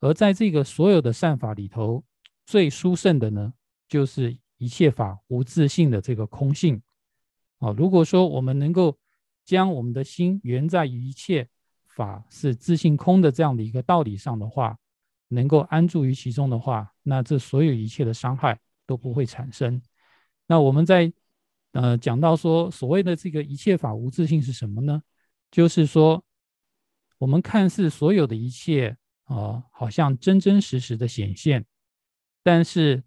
[0.00, 2.02] 而在这个所有的善法里头，
[2.46, 3.52] 最殊胜的呢，
[3.90, 6.80] 就是一切法无自性的这个空性。
[7.58, 8.96] 啊，如果说我们能够
[9.44, 11.46] 将我们的心圆在一切
[11.88, 14.78] 法是自性空的这样的一个道理上的话，
[15.28, 19.78] 能够安住于其中的话，那这所有一切的伤害都不会产生。
[20.48, 21.12] 那我们在
[21.72, 25.02] 呃讲到说，所谓的这个一切法无自性是什么呢？
[25.50, 26.24] 就是说，
[27.18, 31.64] 我们看似所有的一切啊，好像真真实实的显现，
[32.42, 33.02] 但是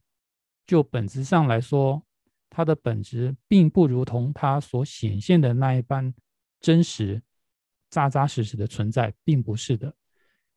[0.68, 2.04] 就本质上来说，
[2.50, 6.14] 它的本质并不如同它所显现的那一般
[6.60, 7.22] 真实、
[7.90, 9.96] 扎扎实实的存在，并不是的。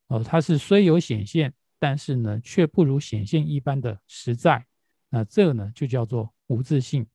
[0.09, 4.67] 哦，它是虽有显现，但是呢，却不如显现一般的实在。
[5.09, 6.33] 那这个呢，就叫做。
[6.53, 7.07] 无自信。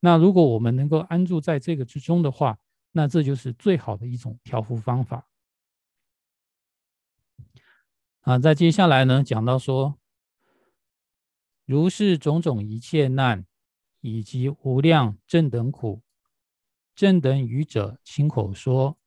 [0.00, 2.58] 那如果我们能够安住在这个之中的话，
[2.92, 5.28] 那这就是最好的一种调伏方法。
[8.20, 9.98] 啊，在接下来呢，讲到说，
[11.64, 13.46] 如是种种一切难，
[14.00, 16.02] 以及无量正等苦，
[16.94, 18.98] 正等愚者亲口说，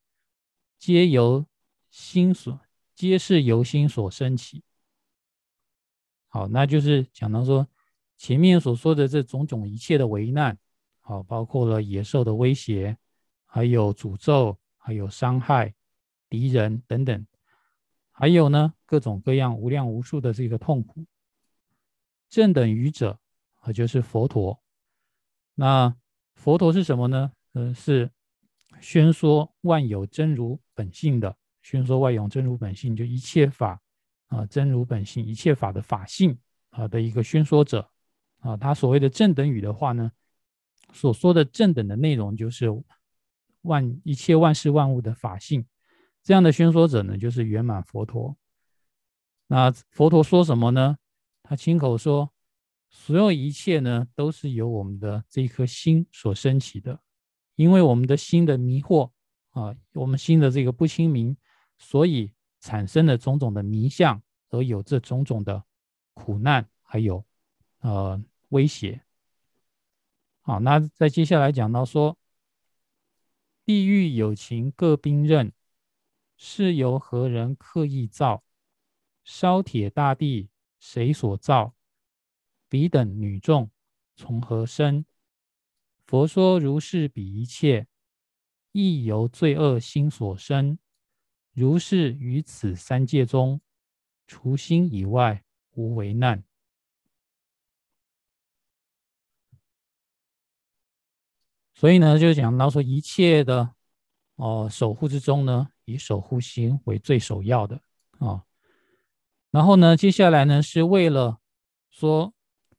[0.77, 1.45] 皆由
[1.89, 2.59] 心所，
[2.95, 4.63] 皆是由心所生起。
[6.27, 7.67] 好，那就是讲到说。
[8.19, 10.57] 前面所说的这种种一切的危难，
[10.99, 12.97] 好，包括了野兽的威胁，
[13.45, 15.73] 还有诅咒，还有伤害
[16.29, 17.25] 敌人等等，
[18.11, 21.05] 还有呢各种各样无量无数的这个痛苦。
[22.27, 23.17] 正等愚者，
[23.61, 24.61] 啊，就是佛陀。
[25.55, 25.95] 那
[26.35, 27.31] 佛陀是什么呢？
[27.53, 28.11] 呃，是
[28.81, 33.81] 宣说万有真如本性的，宣说万有真如本性，就一切法
[34.27, 36.37] 啊真如本性，一切法的法性
[36.71, 37.89] 啊的一个宣说者。
[38.39, 40.11] 啊，他所谓的正等语的话呢，
[40.93, 42.67] 所说的正等的内容就是
[43.61, 45.65] 万一切万事万物的法性，
[46.23, 48.37] 这样的宣说者呢，就是圆满佛陀。
[49.47, 50.97] 那佛陀说什么呢？
[51.43, 52.31] 他亲口说，
[52.89, 57.01] 所有一切呢，都是由我们的这一颗心所升起的，
[57.55, 59.11] 因为我们的心的迷惑
[59.49, 61.35] 啊，我们心的这个不清明，
[61.77, 62.31] 所以
[62.61, 65.63] 产生了种种的迷相，而有这种种的
[66.13, 67.25] 苦难，还有
[67.79, 68.23] 呃。
[68.49, 69.03] 威胁。
[70.41, 72.17] 好，那再接下来讲到说，
[73.63, 75.53] 地狱有情各兵刃，
[76.35, 78.43] 是由何人刻意造？
[79.23, 80.49] 烧铁大地
[80.79, 81.75] 谁所造？
[82.67, 83.69] 彼等女众
[84.15, 85.05] 从何生？
[86.07, 87.85] 佛说如是彼一切，
[88.71, 90.79] 亦由罪恶心所生。
[91.53, 93.61] 如是于此三界中，
[94.25, 95.43] 除心以外
[95.75, 96.43] 无为难。
[101.79, 103.73] 所以呢，就讲到说，一切的
[104.35, 107.79] 哦守护之中呢，以守护心为最首要的
[108.17, 108.43] 啊。
[109.49, 111.39] 然后呢，接下来呢，是为了
[111.89, 112.33] 说，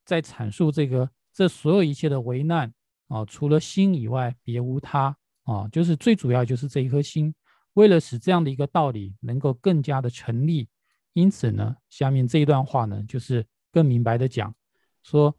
[0.04, 2.74] 在阐述这个这所有一切的危难
[3.08, 7.34] 啊，除了心以外，别无他啊，就是最主要就是这一颗心。
[7.72, 10.68] 为了使这样的一个道理能够更加的成立，
[11.14, 14.54] 因此呢，下面这一段话呢，就是更明白的讲
[15.02, 15.34] 说，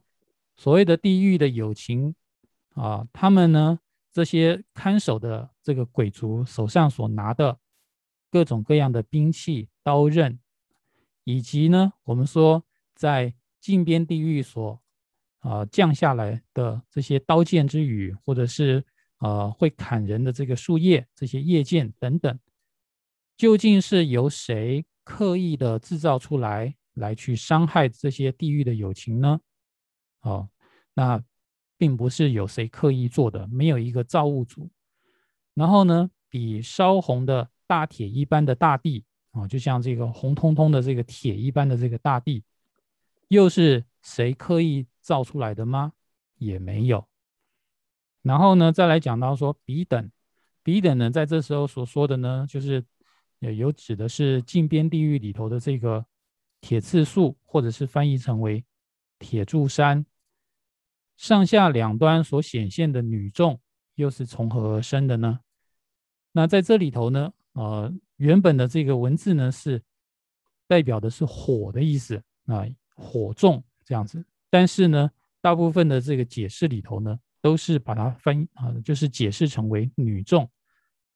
[0.57, 2.15] 所谓的地狱的友情。
[2.73, 3.79] 啊，他们呢，
[4.13, 7.59] 这些看守的这个鬼族手上所拿的
[8.29, 10.39] 各种各样的兵器、刀刃，
[11.25, 12.63] 以及呢，我们说
[12.95, 14.81] 在禁边地狱所
[15.39, 18.85] 啊降下来的这些刀剑之雨，或者是
[19.19, 22.39] 呃会砍人的这个树叶、这些叶剑等等，
[23.35, 29.41] 究竟是由谁刻意的制造出来，来去伤害这些地狱的友情呢？
[30.21, 30.49] 哦，
[30.93, 31.21] 那。
[31.81, 34.69] 并不是有谁刻意做的，没有一个造物主。
[35.55, 42.43] 然后呢，比烧红的大铁一般的大地啊，就像这个红彤彤的这个铁一般的这个大地，
[43.29, 45.93] 又是谁刻意造出来的吗？
[46.37, 47.07] 也没有。
[48.21, 50.11] 然后呢，再来讲到说比等，
[50.61, 52.85] 比等呢，在这时候所说的呢，就是
[53.39, 56.05] 有指的是禁边地狱里头的这个
[56.59, 58.63] 铁刺树，或者是翻译成为
[59.17, 60.05] 铁柱山，
[61.21, 63.59] 上下两端所显现的女众，
[63.93, 65.39] 又是从何而生的呢？
[66.31, 69.79] 那在这里头呢，呃，原本的这个文字呢，是
[70.67, 72.65] 代表的是火的意思啊，
[72.95, 75.11] 火众这样子，但是呢，
[75.41, 77.19] 大部分的这个解释里头呢。
[77.43, 80.47] 都是把它翻啊，就是解释成为女众，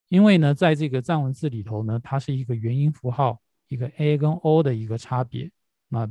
[0.08, 5.48] 因为呢，在这个藏文字里头呢，它是一个元音符号，一个 a 跟 o 的一个差别。
[5.86, 6.10] 那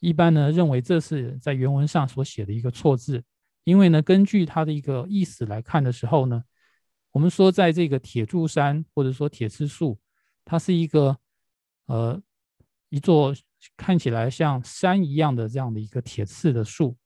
[0.00, 3.22] 一般呢认为这是在原文上所写的一个错字，
[3.64, 6.42] 因为呢，根据它的一个意思来看的时候呢，
[7.12, 9.98] 我们说在这个铁柱山或者说铁刺树，
[10.44, 11.16] 它是一个
[11.86, 12.20] 呃
[12.88, 13.34] 一座
[13.76, 16.96] 看起来像山一样的这样的一个铁刺的树。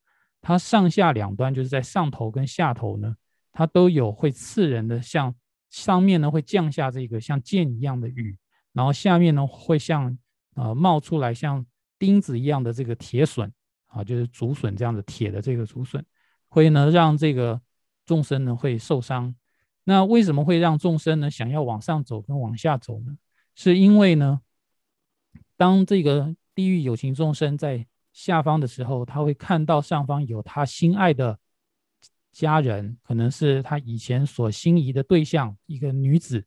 [0.40, 3.16] 它上下两端就是在上头跟下头呢，
[3.52, 5.34] 它都有会刺人的，像
[5.70, 8.38] 上面呢会降下这个像剑一样的雨，
[8.72, 10.16] 然后下面呢会像
[10.54, 11.66] 呃冒出来像
[11.98, 13.52] 钉子一样的这个铁笋
[13.88, 16.04] 啊，就是竹笋这样的铁的这个竹笋，
[16.56, 17.60] 会呢让这个
[18.06, 19.34] 众生呢会受伤。
[19.84, 23.14] 那为什么会让众生呢想要往上走跟往下走呢？
[23.54, 24.40] 是因为呢，
[25.54, 31.38] 当这个地狱有情众生在下方的时候，他会看到上方有他心爱的
[32.32, 36.42] 家人，可能是他以前所心仪的对象，一个女子，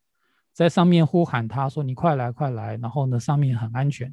[0.51, 4.12] 在上面呼喊他说：“你快来，快来！”然后呢，上面很安全。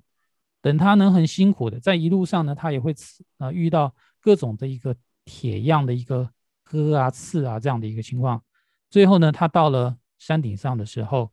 [0.60, 4.94] 等他能很辛苦的在一路上呢，他也会刺啊，遇到各种的一个
[5.26, 6.30] 铁一样的一个
[6.64, 8.42] 割啊、刺啊这样的一个情况。
[8.88, 11.30] 最后呢，他到了山顶上的时候，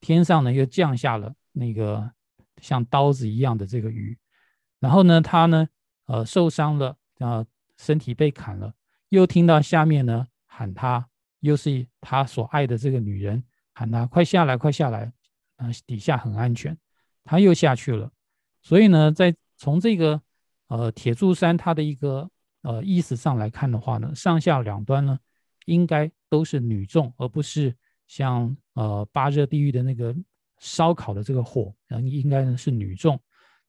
[0.00, 2.12] 天上呢又降下了那个
[2.60, 4.18] 像刀子一样的这个雨。
[4.80, 5.66] 然后呢，他呢，
[6.06, 7.46] 呃，受伤了，啊，
[7.78, 8.74] 身体被砍了，
[9.08, 11.08] 又听到下面呢喊他，
[11.40, 15.12] 又是他所爱的这个女人喊他，快下来，快下来，
[15.56, 16.76] 啊，底下很安全，
[17.24, 18.10] 他又下去了。
[18.60, 20.20] 所以呢，在从这个
[20.66, 22.28] 呃铁柱山它的一个
[22.62, 25.18] 呃意思上来看的话呢，上下两端呢
[25.66, 27.74] 应该都是女众，而不是
[28.06, 30.14] 像呃八热地狱的那个
[30.58, 33.18] 烧烤的这个火，嗯，应该呢是女众。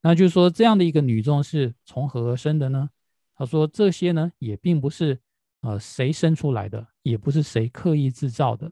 [0.02, 2.90] 那就是说，这样的一个女众是从何而生的呢？
[3.36, 5.20] 他说，这些呢也并不是
[5.62, 8.72] 呃谁生出来的，也不是谁刻意制造的。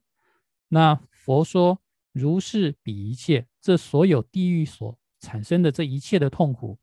[0.70, 1.80] 那佛说，
[2.14, 6.78] 如是比一切，这所有地狱所产生的这一切的痛苦，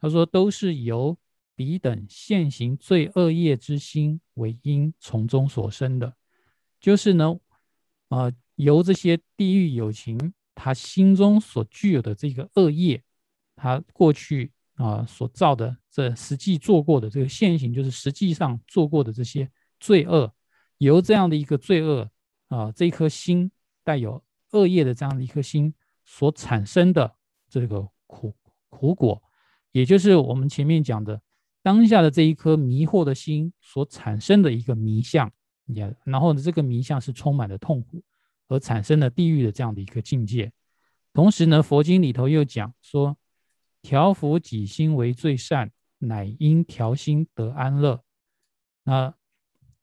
[0.00, 1.16] 他说都是由
[1.60, 6.14] 彼等现行罪恶业之心为因从中所生的，
[6.80, 7.38] 就是呢，
[8.08, 13.02] 啊，由这些地狱有情他心中所具有的这个恶业。
[13.56, 19.46] 他过去啊所造的这实际做过的这个现行，就是实际上做过的这些
[19.78, 20.32] 罪恶，
[20.78, 22.10] 由这样的一个罪恶
[22.48, 23.52] 啊这一颗心
[23.84, 25.74] 带有恶业的这样的一颗心
[26.06, 27.14] 所产生的
[27.50, 28.34] 这个苦
[28.70, 29.22] 苦果，
[29.72, 31.20] 也就是我们前面讲的
[31.62, 35.30] 当下的这一颗迷惑的心所产生的一个迷相，
[35.66, 38.02] 也然后呢这个迷相是充满了痛苦
[38.48, 40.52] 而产生的地狱的这样的一个境界。
[41.12, 43.16] 同时呢，佛经里头又讲说。
[43.82, 48.04] 调伏己心为最善，乃因调心得安乐。
[48.82, 49.14] 那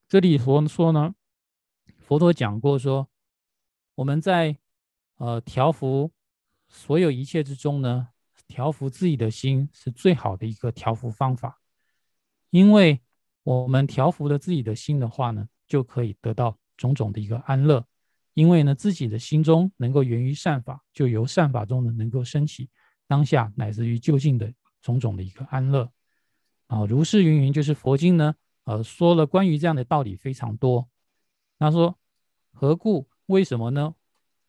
[0.07, 1.15] 这里佛说呢？
[1.97, 3.09] 佛陀讲过说，
[3.95, 4.55] 我们在
[5.15, 6.11] 呃调伏
[6.69, 8.09] 所有一切之中呢，
[8.47, 11.59] 调伏自己的心是最好的一个调伏方法。
[12.49, 12.99] 因为
[13.43, 17.85] 我们调伏了自己的心的话呢，就可以得到种种的一个安乐。
[18.33, 22.69] 因为呢，自己的心中能够源于善法，就由善法中呢能够升起。
[23.07, 25.89] 当下乃至于就近的种种的一个安乐
[26.67, 28.35] 啊，如是云云，就是佛经呢，
[28.65, 30.87] 呃，说了关于这样的道理非常多。
[31.57, 31.97] 他说
[32.53, 33.07] 何故？
[33.27, 33.95] 为什么呢？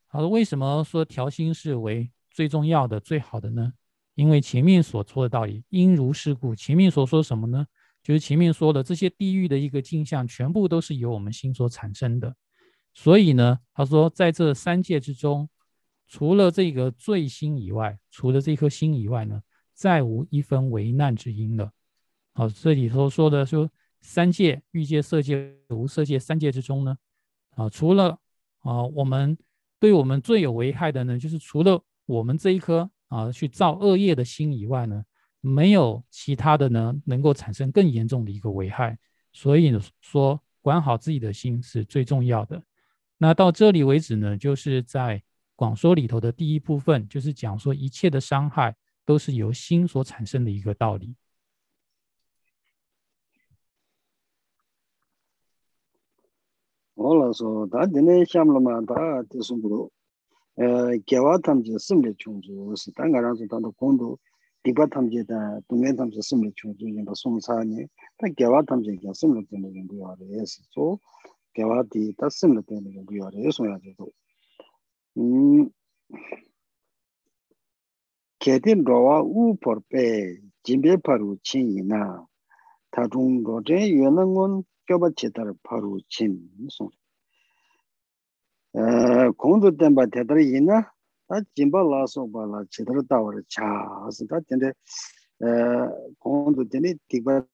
[0.09, 3.73] 他说为什么说调心是为最重要的、最好的呢？
[4.13, 6.53] 因为前面所说的道理，因如是故。
[6.53, 7.65] 前面所说什么呢？
[8.09, 12.35] 就是前面说的这些地狱的一个镜像，全部都是由我们心所产生的。
[12.91, 15.47] 所以呢，他说在这三界之中。
[16.11, 19.43] 除了这个罪心以外，除了这颗心以外呢，
[19.75, 21.71] 再无一分为难之因了。
[22.33, 23.69] 好，这里头说的说
[24.01, 26.97] 三界、欲界、色界、无色界三界之中呢，
[27.51, 28.17] 啊，除了
[28.61, 29.37] 啊，我们
[29.79, 35.05] 对我们最有危害的呢，就是除了我们这一颗啊去造恶业的心以外呢，
[35.41, 38.97] 没有其他的呢能够产生更严重的一个危害。
[39.31, 42.63] 所以说管好自己的心是最重要的。
[43.17, 45.21] 那到这里为止呢，就是在
[45.55, 48.75] 广说里头的第一部分，就是讲说一切的伤害
[49.05, 51.15] 都是由心所产生的一个道理。
[56.95, 59.91] 我老说，他今天想了嘛，他就是不多。
[60.55, 64.19] 呃，给我他们就生的穷处是，但俺让说他的工作，
[64.63, 67.85] 디바 탐제다 동네 탐제 숨을 총주 연바 송사니.
[68.17, 70.99] 다 개와 탐제 개 숨을 되는 게 뭐야 예스 소
[71.53, 74.11] 개와 디다 숨을 되는 게 뭐야 예스 소야도
[75.17, 75.69] 음.
[78.39, 82.25] 개딘 로와 우퍼페 진베 파루 친이나
[82.91, 86.87] 다중 로제 연능은 껴바 제달 파루 친 무슨
[88.75, 90.91] 에 공도 된바 대달 이나?
[91.29, 95.45] 다 짐바 라소 발라 제대로 다워를 자스 다 근데 에
[96.17, 97.45] 공도 되니 디바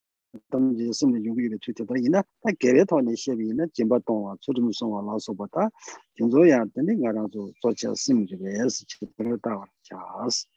[0.50, 2.22] 담지 숨을 요구를 트위터다 이나?
[2.22, 3.66] 다 게레토니 셰비나?
[3.74, 5.70] 짐바 동와 소름 송와 라소 바다
[6.18, 10.48] 진조야 되니 가라서 소체 심지에스 제대로 다워 자스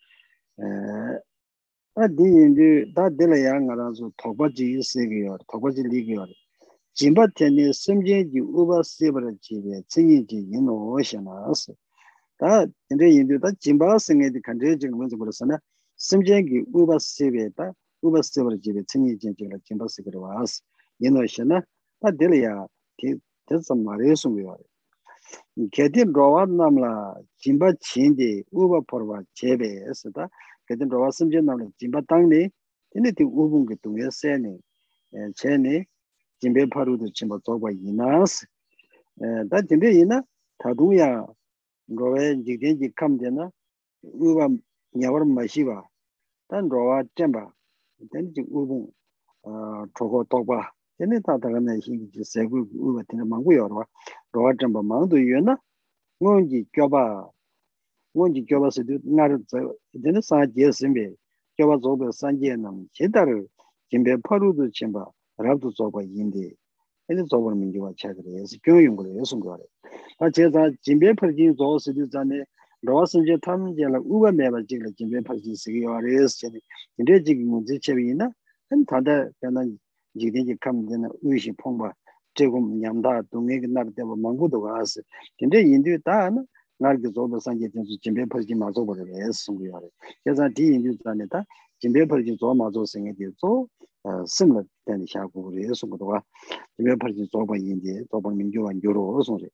[0.60, 1.18] 에
[1.96, 5.36] 아디인데 다 딜라야 가라서 토바지 세기요.
[5.50, 6.26] 토바지 리기요.
[6.94, 10.94] 짐바 테니 심지지 우바 세브라 지베 진이지 이노?
[10.94, 11.74] 오셔나?스
[12.38, 15.58] 다 근데 인도다 진바 생에디 간데 지금 먼저 그랬으나
[15.96, 17.72] 심쟁기 우바스베다.
[18.00, 20.62] 우바스베를 집에 챙이 진짜 진바스베로 와스
[21.02, 21.60] 얘노시나?
[22.00, 22.66] 다 델이야
[22.96, 23.14] 게
[23.46, 24.56] 됐어 말해서 뭐야.
[25.72, 30.28] 게디 로와 남라 진바 진디 우바 포르와 제베에서다.
[30.68, 32.48] 게디 로와 심쟁 남라 진바 땅니?
[32.90, 34.58] 근데 디 우분 그 동에 세니
[35.34, 35.82] 제니
[36.38, 38.46] 진베 파루도 진바 조과 이나스.
[39.50, 40.22] 다 진베 이나
[40.58, 41.26] 다두야.
[41.88, 43.48] rōwa jikdēn jik kāmdē na
[44.04, 44.48] uwa
[45.00, 45.76] ñawar māshīwa
[46.52, 47.44] tān rōwa chēmbā
[48.12, 48.84] tēn jik uwa
[49.96, 50.60] chōkō tōkwa
[50.98, 53.86] tēne tā tāka nā shīngi jik sēgu uwa tēne māngu yawarwa
[54.36, 55.54] rōwa chēmbā māngu tu yuwa na
[56.20, 57.02] ngōn jik gyōba
[58.16, 59.64] ngōn jik gyōba sī tu ngā rū tsā
[60.04, 61.06] tēne sā jie sīmbē
[61.56, 63.40] gyōba dzōba sā jie nam chē tā rū
[63.92, 65.08] jīmbē pā rū tu chēmbā
[65.40, 66.50] rāb tu dzōba yīndē
[67.10, 69.64] 애들 저번 민기와 책을 해서 교육 연구를 해서 그래.
[70.18, 72.44] 아 제가 진배 펄진 저스디 전에
[72.82, 76.60] 로스 이제 탐제라 우가 매바 지금 진배 펄진 쓰기 와레스 전에
[76.96, 78.30] 근데 지금 문제 제비나
[78.70, 79.78] 한 다다 그냥
[80.18, 81.90] 지금 이제 감되는 의식 풍부
[82.34, 85.00] 제공 냠다 동네 끝날 때 망고도 가서
[85.38, 86.42] 근데 인도 다나
[86.78, 89.70] 나르게 저도 산게 된 진배 펄진 맞아 버려 해서 그래.
[90.22, 91.42] 그래서 디 인도 전에 다
[91.80, 93.66] 진배 펄진 저 맞아 생게 되죠.
[94.24, 96.22] simla tani shaakubu re sunga toga
[96.78, 99.48] jime parchi zoba yindi, zoba mingyuwa yoro sunga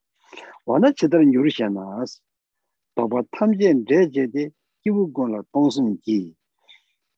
[0.67, 2.21] wana chidara yoro shanaas
[2.97, 6.35] toba tamjen re jede kibu gongla tongsum ki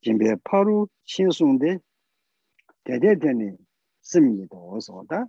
[0.02, 1.80] jime paru shin sungde
[2.84, 3.58] dede tani
[4.00, 5.28] simyi togo sunga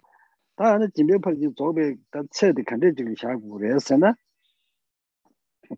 [0.57, 1.81] ta wana jime parchi zoba
[2.11, 4.15] ta tsedi kante jiga shaakubu re sana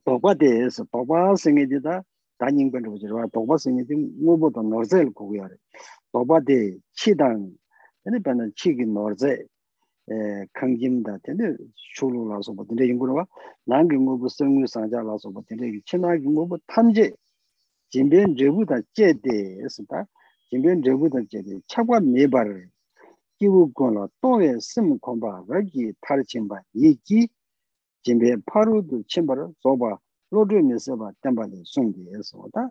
[0.05, 2.03] toba deesa, toba singe di ta
[2.39, 5.57] danyingban rujirwa, toba singe di ngubo to norzel kukuya re
[6.12, 7.50] 도바데 치당
[8.02, 9.44] 근데 반은 치기 노르제
[10.10, 11.56] 에 강김다 근데
[11.96, 13.24] 쇼로라서 뭐 근데 연구로와
[13.64, 17.12] 난게 뭐 무슨 상자라서 뭐 근데 친하게 뭐 탐제
[17.88, 20.04] 진변 제부다 제데스다
[20.50, 22.68] 진변 제부다 제데 차과 메바를
[23.38, 27.28] 기부권로 또에 심 공바 여기 탈침바 이기
[28.02, 29.98] 진변 파루도 침바를 줘봐
[30.30, 32.68] 로드미스 봐 템바데 송디에서다 에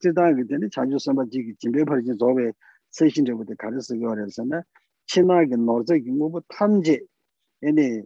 [0.00, 2.52] 지다게 되니 자주 선바 지기 진배 버리지 저베
[2.90, 4.62] 세신적부터 가르스 거래서나
[5.06, 7.00] 친하게 노르적이 뭐 탐지
[7.64, 8.02] 얘네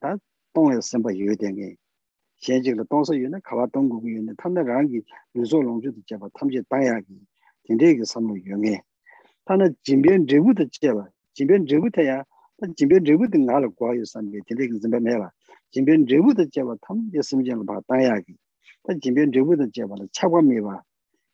[0.00, 0.16] 다
[0.52, 1.76] 동에 선바 요된게
[2.42, 5.02] 현직의 동서 유는 가와 동국이 유는 탐나랑기
[5.34, 7.20] 유소롱주도 제가 탐지 따야기
[7.66, 8.80] 근데 그 선물 용해
[9.44, 12.24] 타는 진변 제부터 제가 진변 제부터야
[12.76, 15.30] 진변 제부터 나를 과요 선배 근데 그 선배 매라
[15.70, 18.34] 진변 제부터 제가 탐지 심정을 봐 따야기
[18.83, 20.81] 다 진변 되고도 제발 차과미와.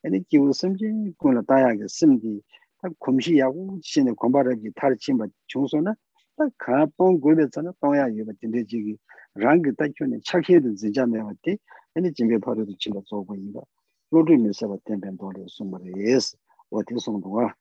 [0.03, 2.41] 아니 기우 섬진 군라 다야게 섬디
[2.81, 5.93] 다 검시야고 신의 공부하기 탈침 바 중소나
[6.37, 8.97] 다 가본 고베잖아 동야 유바 진대지기
[9.35, 11.57] 랑기 딱존에 착해든 진짜네 왔디
[11.93, 13.63] 아니 진배 바로도 진짜 좋고 이거.
[14.11, 16.35] 로드미서 같은 벤도로 숨어레스.
[16.71, 17.53] 어디 송도가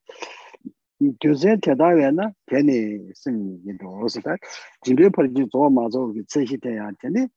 [0.99, 4.35] 이 교제 대다에나 괜히 숨이 도스다.
[4.83, 5.97] 진배 버지 조 맞아.
[5.99, 7.27] 그 체시대야 되네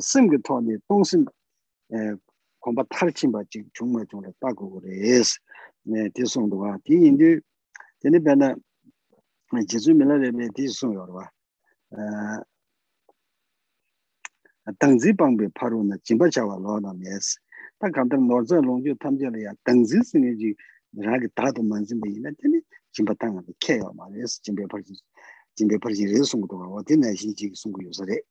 [0.00, 1.24] 숨그 돈이 동심
[2.59, 5.35] 공부 탈침바 지금 중매 중에 따고 그래서
[5.83, 7.39] 네 대송도가 뒤인데
[7.99, 8.55] 되네 변나
[9.67, 11.29] 제주 밀라레네 뒤송요 봐
[11.91, 12.43] 어
[14.79, 17.39] 당지 방배 파로는 진바자와 로나 메스
[17.79, 20.55] 딱 감당 노저 롱주 탐절이야 당지 스네지
[20.91, 22.59] 나게 다도 만진 베이나 되네
[22.97, 24.99] jimba tanga de kaya ma res jimbe parji
[25.55, 28.21] jimbe parji res sung do wa de na shi ji sung yu sa de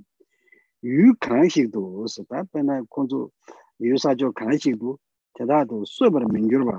[0.84, 3.28] yū kāng shīk tō sō tā pēnā kōnzu
[3.84, 4.96] yū sā chō kāng shīk tō
[5.36, 6.78] tē tā tō sō par mīngyur bā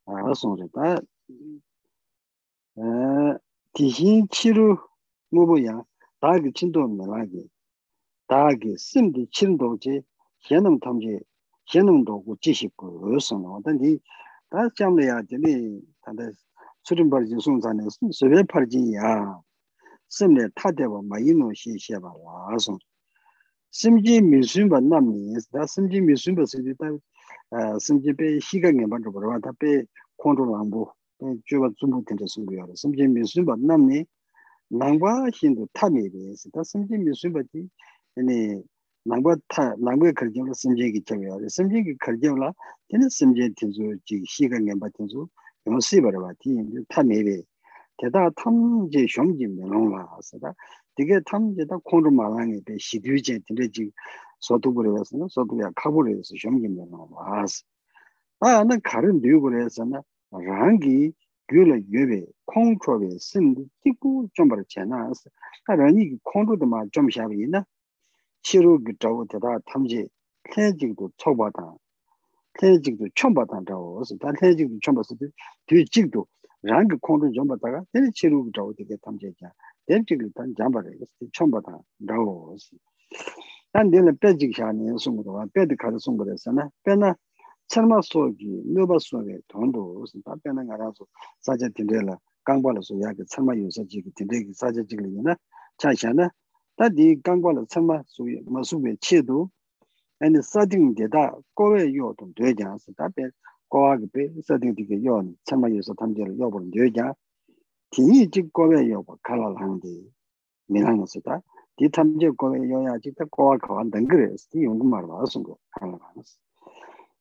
[0.05, 0.95] 알았습니다
[2.77, 2.81] 에
[3.73, 4.77] 디신 치루
[5.31, 5.83] 뭐뭐야
[6.19, 7.49] 다기 친도 말하기
[8.27, 10.01] 다기 심디 친도지
[10.41, 11.19] 현능 탐지
[11.67, 13.99] 현능도 고 지식고 어선 어떤지
[14.49, 16.33] 다 참내야 되니 다들
[16.83, 19.41] 수림 벌지 송산에 수배 벌지야
[20.07, 22.77] 심내 타대고 마이노 시시해 봐 와서
[23.71, 29.83] 심지 미순 만남이 다 심지 미순 버스디 다 심지 배 시간에 먼저 보러 다배
[30.17, 30.91] 콘트롤 안보
[31.45, 34.05] 주가 좀 된다 소리야 심지 미순 만남이
[34.69, 37.69] 남과 신도 탐이 돼서 다 심지 미순 버지
[38.17, 38.63] 아니
[39.07, 42.49] nāngbā tā, nāngbā karjīm lā sīmjī kī chabi yā, sīmjī kī karjīm lā,
[42.91, 45.23] tēnā sīmjī tīnzu, jī xī kā ngiāmbā tīnzu,
[45.67, 47.37] yōng sī bā rā bā, tī yīndi tā mē bē,
[48.01, 48.55] tētā tam
[48.91, 49.63] jī xiong jī mē
[50.91, 52.99] lōng lā, sā tā, tīgē tam jī tā kōng rū mā lā ngī bē, xī
[53.03, 53.91] tū jī, tēnā jī
[54.39, 56.85] sō tū gu rā sā, sō tū yā kā gu rā sā, xiong jī mē
[56.89, 57.63] lōng lā sā.
[58.39, 61.13] Tā yā nā kā rī ndū gu rā sā na, rāng kī
[61.49, 65.13] gyū lā yu bē, kōng chō bē, sīm tī gu chōng bā rā chē nā
[65.13, 65.29] sā,
[65.67, 67.65] tā rā nī kī kōng rū dā mā chōng xā bē yī na,
[68.47, 70.07] 치료기 저거 대다 탐지
[70.55, 71.75] 태직도 초바다
[72.59, 75.27] 태직도 처음바다 저거 그래서 다 태직도 처음 봤을 때
[75.67, 76.25] 뒤직도
[76.61, 79.51] 랑그 콘도 좀 받다가 내 치료기 저거 되게 탐지자
[79.87, 82.55] 대직을 단 잠바래 그래서 처음바다 저거
[83.73, 87.15] 난 내가 빼직 샤네 송도 와 빼드 카드 송거랬잖아 빼나
[87.67, 91.05] 철마 속이 너바 속에 돈도 다 빼는 거라서
[91.41, 95.35] 사제 딘데라 강발로서 야그 철마 요소지 딘데 사제 지글이나
[95.77, 96.29] 차샤나
[96.77, 99.37] tā dī kāngwā lā tsāngmā sūyī mā sūyī chī tū
[100.21, 101.23] āni sātīng dī tā
[101.57, 103.25] kōwē yō tō tuyé jāng sī tā pē
[103.73, 106.51] kōwā kī pē sātīng dī kī yō nī tsāngmā yō sō tam jī rā yō
[106.53, 107.30] pō rā tuyé jāng tī yī jī kōwē yō
[109.07, 109.95] pō kā lā lāng dī
[110.71, 111.39] mī lāng sī tā
[111.77, 114.67] dī tam jī kōwē yō yā jī tā kōwā kawā dāng kī rē sī tī
[114.67, 116.37] yōng kī mā rā sūng kō kā lā lāng sī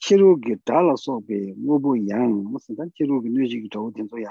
[0.00, 4.28] 치료기 달아서비 뭐부 양 무슨 단 치료기 뇌지기 저 된소야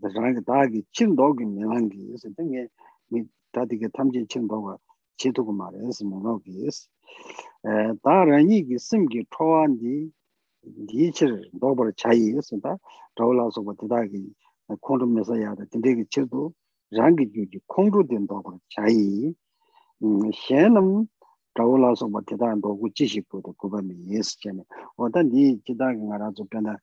[0.00, 2.68] 다랑게 다기 친도기 밀랑기 예스 등에
[3.08, 4.78] 미 다디게 탐지 친도가
[5.16, 6.95] 제도고 말해서 뭐라고 예스 에
[8.02, 10.10] 다라니기 심기 초안디
[10.88, 12.76] 디치를 도버 차이 예스다
[13.14, 14.32] 돌아서 뭐 대다기
[14.80, 16.52] 콘돔에서 야다 근데 치도
[16.92, 19.32] rāngi jūji kōngzhū dīn dōgō chāyī
[20.44, 20.88] xiānam
[21.56, 24.60] dāwō lā sō bā tidā dōgō jīshī kūdō kūpa mī yēs chāni
[25.00, 26.76] wā tā nī tidā ngā rā sō pēnā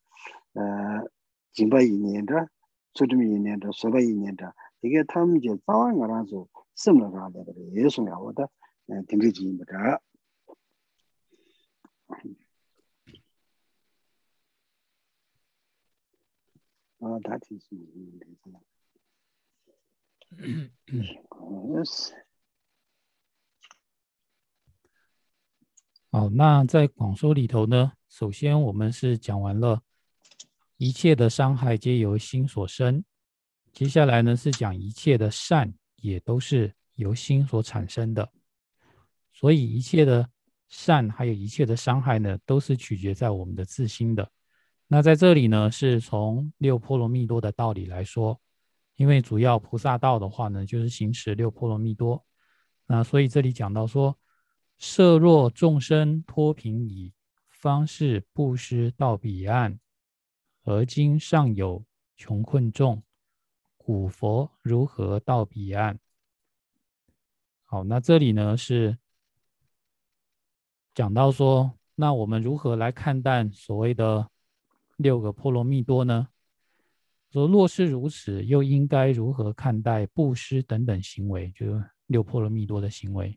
[1.60, 2.42] jīmbā yī nian dā,
[2.98, 4.50] sūtum yī nian dā, sōba yī nian dā
[4.82, 6.42] tīgē tam jī tāwā ngā rā sō
[6.74, 8.50] sīm rā rā dā dā yēs ngā wā tā
[9.06, 10.02] tīng jī yī mbā dā wā tā
[17.41, 18.05] tī sū yī
[18.43, 18.59] mbā
[26.11, 29.83] 好，那在广说里头呢，首先我们是讲完了
[30.77, 33.05] 一切的伤害皆由心所生，
[33.73, 38.33] 接下来呢是讲一切的善也都是由心所产生的，
[39.33, 40.31] 所以一切的
[40.69, 44.31] 善还有一切的伤害呢，都是取决在我们的自心的。
[44.87, 48.41] 那在这里呢，是从六波罗蜜多的道理来说。
[48.97, 52.25] 因为主要菩萨道的话呢，就是行持六波罗蜜多，
[52.87, 54.17] 那所以这里讲到说，
[54.79, 57.13] 设若众生脱贫矣，
[57.49, 59.81] 方是布施到彼岸，
[60.63, 61.85] 而今尚有
[62.17, 63.03] 穷困众，
[63.77, 65.99] 古佛如何到彼岸？
[67.65, 68.97] 好，那这里呢是
[70.95, 74.29] 讲到说，那我们如何来看待所谓的
[74.97, 76.29] 六个波罗蜜多呢？
[77.33, 81.51] 说若是如此，又应该如何看待布施等等行为？
[81.57, 83.37] 就是六波罗蜜多的行为。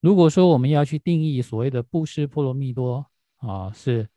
[0.00, 3.06] 如果说我们要去定义所谓的布施波罗蜜多
[3.36, 4.08] 啊，是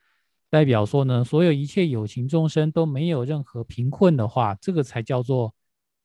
[0.50, 5.54] 代表说呢，所有一切有情众生都没有任何贫困的话，这个才叫做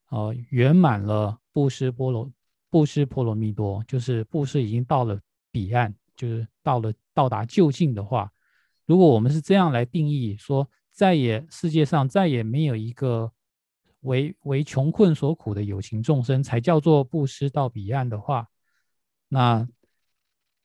[0.09, 2.31] 呃圆满了布施波罗
[2.69, 5.19] 布施波罗蜜多，就是布施已经到了
[5.51, 8.31] 彼岸，就是到了到达就近的话，
[8.85, 10.69] 如果我们是这样来定义说。
[10.95, 13.29] 再也世界上再也没有一个
[13.99, 18.47] 为为穷困所苦的有情众生才叫做布施到彼岸的话，
[19.27, 19.67] 那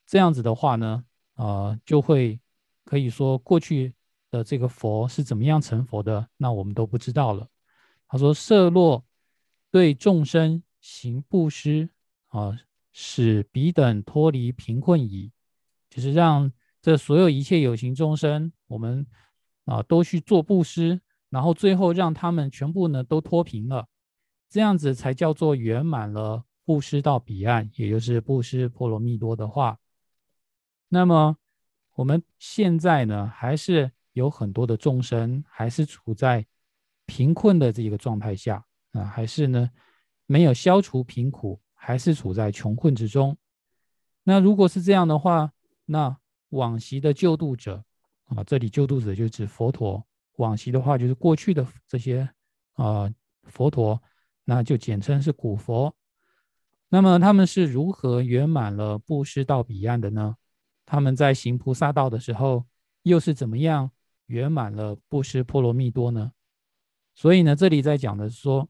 [0.06, 2.38] 这样子的话呢，呃，就会
[2.84, 3.92] 可以说过去
[4.30, 7.48] 的这个佛是怎么样成佛的，那我们都不知道了。
[8.06, 9.04] 他说：“色落
[9.68, 11.90] 对众生行布施
[12.28, 12.56] 啊，
[12.92, 15.32] 使彼等脱离贫困矣，
[15.90, 19.06] 就是让这所有一切有情众生，我们。”
[19.66, 23.86] 啊，都去做布施，然后最后让他们全部呢都脱贫了，
[24.48, 29.78] 这样子才叫做圆满了布施到彼岸，也就是布施波罗蜜多的话。
[30.88, 31.36] 那么
[31.94, 36.44] 我们现在呢，还是有很多的众生还是处在
[37.06, 39.70] 贫困的这个状态下啊，还是呢
[40.26, 43.36] 没有消除贫苦，还是处在穷困之中。
[44.24, 45.52] 那如果是这样的话，
[45.90, 46.16] 那
[46.50, 47.84] 往昔的救度者。
[48.26, 52.30] 啊，这里救度者就指佛陀，往昔的话就是过去的这些
[52.74, 53.12] 啊
[53.42, 54.00] 佛陀，
[54.44, 55.92] 那就简称是古佛。
[56.88, 60.36] 那么他们是如何圆满了布施到彼岸的呢？
[60.86, 62.64] 他们在行菩萨道的时候，
[63.02, 63.90] 又是怎么样
[64.26, 66.30] 圆满了布施波罗蜜多呢？
[67.16, 68.68] 所以呢，这里在讲的是说，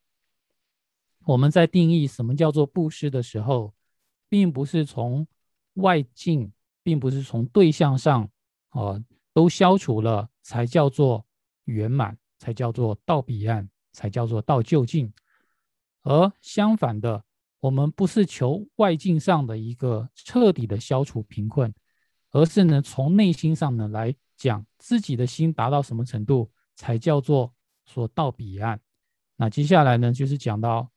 [1.26, 3.74] 我们在定义什么叫做布施的时候，
[4.30, 5.26] 并不是从
[5.74, 6.50] 外境，
[6.82, 8.28] 并不是从对象上，
[8.70, 9.02] 啊。
[9.32, 11.24] 都消除了，才叫做
[11.66, 15.10] 圆满，才叫做到彼岸，才叫做到就近。
[16.02, 17.24] 而相反的，
[17.60, 21.72] 我们不是求外境上的一个彻底的消除贫困，
[22.32, 27.54] 而是呢从内心上呢来讲自己的心达到什么程度，才叫做
[27.86, 28.80] 说到彼岸。
[29.36, 30.90] 那接下来呢就是讲到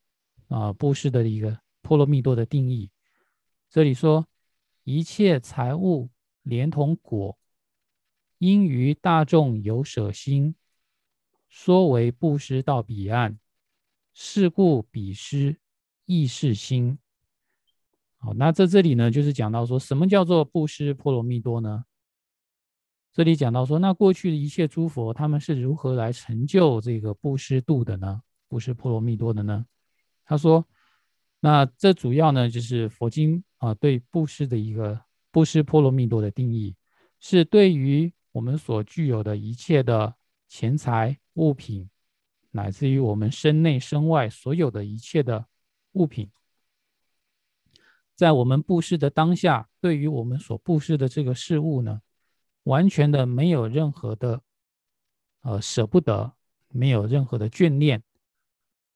[0.48, 2.90] 啊布施的一个波罗蜜多的定义。
[3.70, 4.26] 这里说
[4.84, 6.10] 一切财物
[6.42, 7.36] 连同果。
[8.38, 10.54] 因于大众有舍心，
[11.48, 13.38] 说为布施到彼岸，
[14.12, 15.56] 是故彼施
[16.04, 16.98] 亦是心。
[18.18, 21.84] 好，那在这里呢，就是讲到说什么叫做布施波罗蜜多呢？
[23.12, 28.20] 这里讲到说，那过去的一切诸佛，他们是如何来成就这个布施度的呢？
[28.48, 29.64] 布施波罗蜜多的呢？
[30.26, 30.66] 他说，
[31.40, 35.00] 那这主要呢，就是佛经啊对布施的一个
[35.30, 36.76] 布施波罗蜜多的定义，
[37.18, 38.12] 是对于。
[38.34, 40.12] 我们所具有的一切的
[40.48, 41.88] 钱财物品，
[42.50, 45.46] 乃至于我们身内身外所有的一切的
[45.92, 46.28] 物品
[48.16, 52.02] 在我们布施的当下，对于我们所布施的这个事物呢，
[52.64, 54.42] 完全的没有任何的
[55.42, 56.34] 呃舍不得，
[56.70, 58.02] 没有任何的眷恋，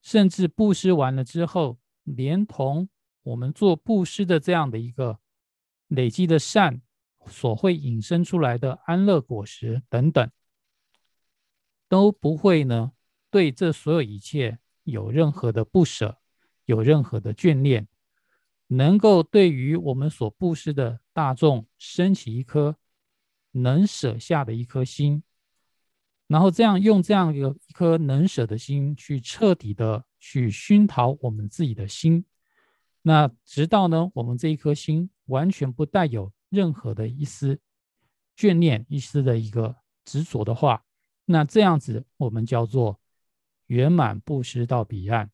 [0.03, 2.89] 甚至布施完了之后，连同
[3.29, 5.18] 我们做布施的这样的一个
[5.89, 6.81] 累积的善
[7.26, 10.31] 所会引申出来的安乐果实等等，
[11.89, 12.93] 都不会呢
[13.31, 16.18] 对这所有一切有任何的不舍，
[16.64, 17.87] 有任何的眷恋。
[18.68, 22.76] 能够对于我们所布施的大众升起一颗
[23.53, 25.22] 能舍下的一颗心，
[26.26, 32.24] 然后这样用这样一个一颗能舍的心去彻底的去熏陶我们自己的心，
[33.09, 37.59] 那直到呢我们这一颗心完全不带有任何的一丝
[38.36, 40.84] 眷恋、一丝的一个执着的话，
[41.24, 43.00] 那这样子我们叫做
[43.68, 45.30] 圆满布施到彼岸，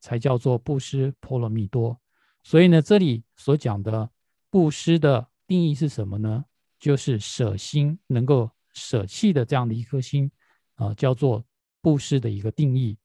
[0.00, 2.00] 才叫做布施波罗蜜多。
[2.42, 4.10] 所以呢，这里所讲的
[4.50, 6.44] 布施的定义是什么呢？
[6.80, 10.28] 就是舍心，能够舍弃的这样的一颗心
[10.74, 11.44] 啊，叫做
[11.80, 12.98] 布施的一个定义。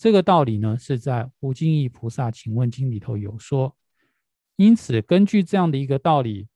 [0.00, 3.76] 这个道理呢，是在《无尽意菩萨请问经》里头有说。
[4.56, 6.48] 因此，根据这样的一个道理，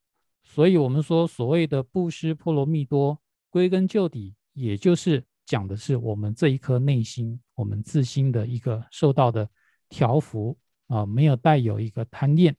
[0.42, 3.20] 所以我们说所谓的布施波罗蜜多，
[3.50, 9.46] 归根究底，也就是讲的是我们这一颗内心，我们自心的一个受到的
[9.90, 10.56] 调伏。
[10.86, 12.56] 啊，没有带有一个贪念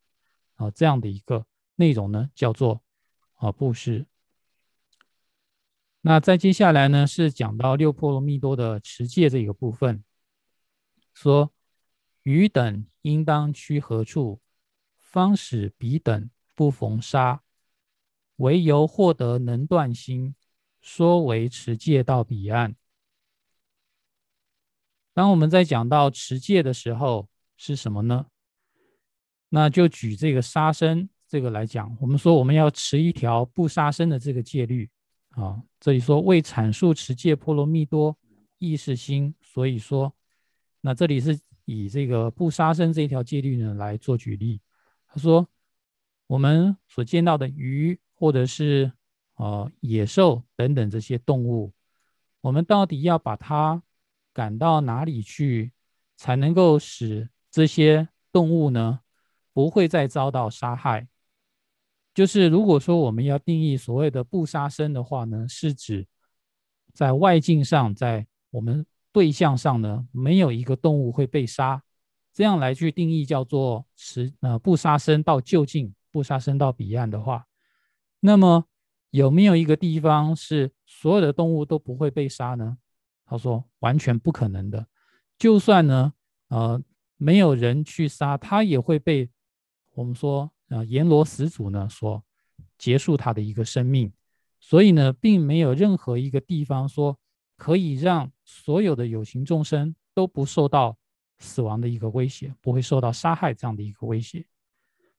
[0.56, 2.84] 啊，这样的一个内容呢，叫做
[3.38, 4.06] 啊布施。
[6.02, 10.04] 那再接下来呢，是讲到六波罗蜜多的持戒这个部分，
[11.16, 11.52] 说
[12.24, 14.42] 余等应当趋何处，
[15.00, 17.42] 方使彼等不逢杀？
[18.36, 20.36] 唯由获得能断心，
[20.82, 22.76] 说为持戒到彼岸。
[25.14, 28.26] 当我们在讲到持戒的时候，是什么呢？
[29.48, 34.90] 那就举这个杀生这个来讲，我们说我们要持一条不杀生的这个戒律
[35.30, 35.64] 啊。
[35.80, 38.18] 这里说为阐述持戒波罗蜜多
[38.58, 40.14] 意识心，所以说，
[40.86, 44.62] 那这里是以这个不杀生这一条戒律呢来做举例。
[45.08, 45.50] 他说，
[46.28, 48.92] 我们所见到的鱼或者是
[49.38, 51.74] 呃野兽等等这些动物，
[52.42, 53.82] 我们到底要把它
[54.32, 55.72] 赶到哪里去，
[56.18, 59.00] 才能够使这些动物呢，
[59.54, 61.08] 不会再遭到杀害。
[62.14, 66.06] 就是如果说我们要定义所谓的不杀生的话呢，是指
[66.94, 68.86] 在外境上，在我们
[69.16, 71.82] 对象上呢，没有一个动物会被杀，
[72.34, 77.46] 这样来去定义叫做持呃不杀生到就近，不杀生到彼岸的话，
[78.20, 78.66] 那么
[79.12, 82.78] 有没有一个地方是所有的动物都不会被杀呢？
[83.26, 84.88] 他说完全不可能的，
[85.40, 86.12] 就算呢，
[86.50, 86.84] 呃。
[87.18, 89.30] 没有人去杀他，也会被
[89.94, 92.22] 我们说啊阎罗始祖呢所
[92.78, 94.12] 结束他的一个生命。
[94.60, 97.18] 所以呢，并没有任何一个地方说
[97.58, 100.98] 可以让所有的有情众生都不受到
[101.40, 104.46] 死亡的一个威胁，不会受到杀害这样的一个威胁。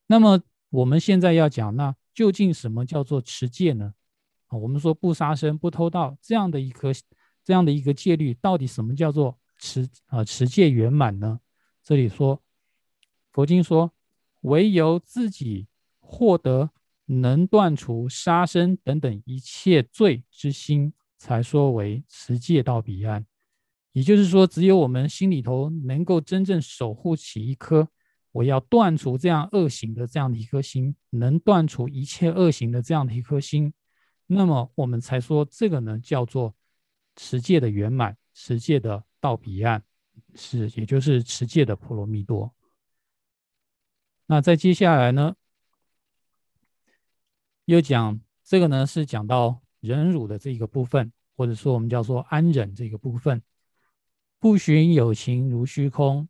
[0.06, 3.94] 那么我们现在要讲，那究竟什么叫做持戒呢？
[4.46, 6.92] 啊，我们说不杀生、不偷盗这样的一颗
[7.42, 11.40] 这样的一个戒律，到底什么叫做持啊持戒圆满呢？
[11.82, 12.42] 这里说，
[13.32, 13.92] 佛经说，
[14.42, 15.66] 唯有自己
[15.98, 16.70] 获得
[17.06, 20.92] 能断除杀生等等一切罪之心，
[21.26, 23.26] 才说为持戒到彼岸。
[23.90, 27.88] 也就是说，只有我们心里头能够真正守护起一颗
[28.30, 33.72] 我要断除这样恶行的这样的一颗心，能断除一切恶行的这样的一颗心，
[34.26, 36.54] 那么我们才说这个呢叫做
[37.16, 39.82] 持戒的圆满，持戒的到彼岸。
[40.36, 42.54] 是，也就是持戒的波罗蜜多。
[44.26, 45.34] 那在接下来呢，
[47.64, 53.42] 又讲这个呢，是讲到忍辱的这一个部分，或者说我们叫做安忍这个部分。
[54.38, 56.28] 不寻有情如虚空，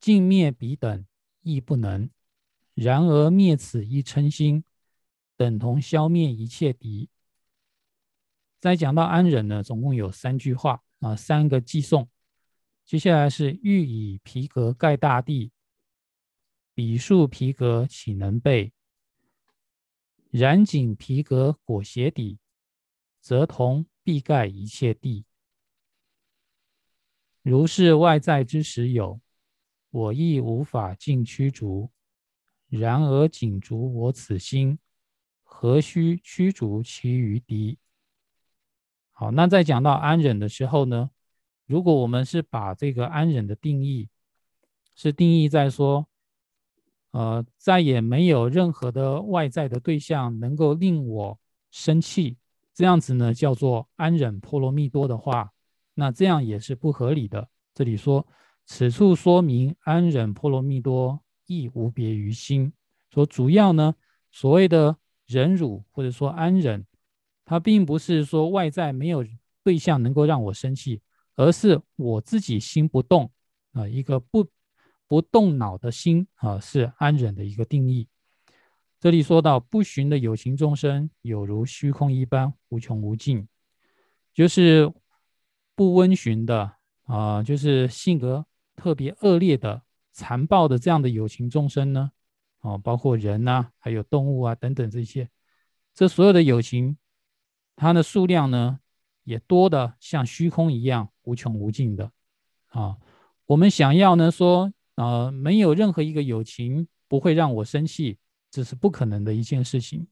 [0.00, 1.06] 尽灭彼等
[1.42, 2.10] 亦不能。
[2.74, 4.64] 然而灭此一嗔心，
[5.36, 7.10] 等同消灭一切敌。
[8.60, 12.08] 再讲到安忍呢，总共有三句话啊，三个寄送。
[12.84, 15.52] 接下来是欲以皮革盖大地，
[16.74, 18.72] 彼树皮革岂能备？
[20.30, 22.38] 染锦皮革裹鞋底，
[23.20, 25.26] 则同必盖一切地。
[27.42, 29.20] 如是外在之时有，
[29.90, 31.90] 我亦无法尽驱逐。
[32.68, 34.78] 然而仅逐我此心，
[35.42, 37.76] 何须驱逐其余敌？
[39.12, 41.10] 好，那在讲到安忍的时候呢？
[41.66, 44.08] 如果我们是把这个安忍的定义，
[44.94, 46.08] 是定义在说，
[47.10, 51.38] 呃，再也没有任何的外在的对象能够令我
[51.70, 52.38] 生气，
[52.78, 55.50] 这样子呢叫做安忍波罗蜜多的话，
[55.94, 57.48] 那这样也是不合理的。
[57.74, 58.24] 这里说，
[58.66, 62.72] 此处说明安忍波罗蜜多亦无别于心，
[63.12, 63.96] 说主要呢
[64.30, 66.86] 所谓的忍辱或者说安忍，
[67.44, 69.26] 它并不是说外在没有
[69.64, 71.02] 对象能够让我生气，
[71.34, 73.32] 而是我自己心不动
[73.72, 74.48] 啊，一个不。
[75.10, 78.06] 不动脑的心啊，是安忍的一个定义。
[79.00, 83.46] 这里说到不寻的有情众生，有如虚空一般无穷无尽，
[84.34, 84.92] 就是
[85.74, 86.72] 不温驯的
[87.04, 88.44] 啊，就是性格
[88.74, 89.82] 特别恶劣的、
[90.12, 92.10] 残暴的这样的有情众生呢，
[92.58, 95.28] 啊，包括人呐，还有动物啊等等这些，
[95.94, 96.96] 这所有的有情，
[97.76, 98.80] 它的数量呢，
[99.22, 102.10] 也多的像虚空一样无穷无尽的
[102.68, 102.96] 啊。
[103.46, 104.72] 我们想要呢说。
[104.98, 108.18] 啊，没有任何一个友情不会让我生气，
[108.50, 110.06] 这是不可能的一件事情。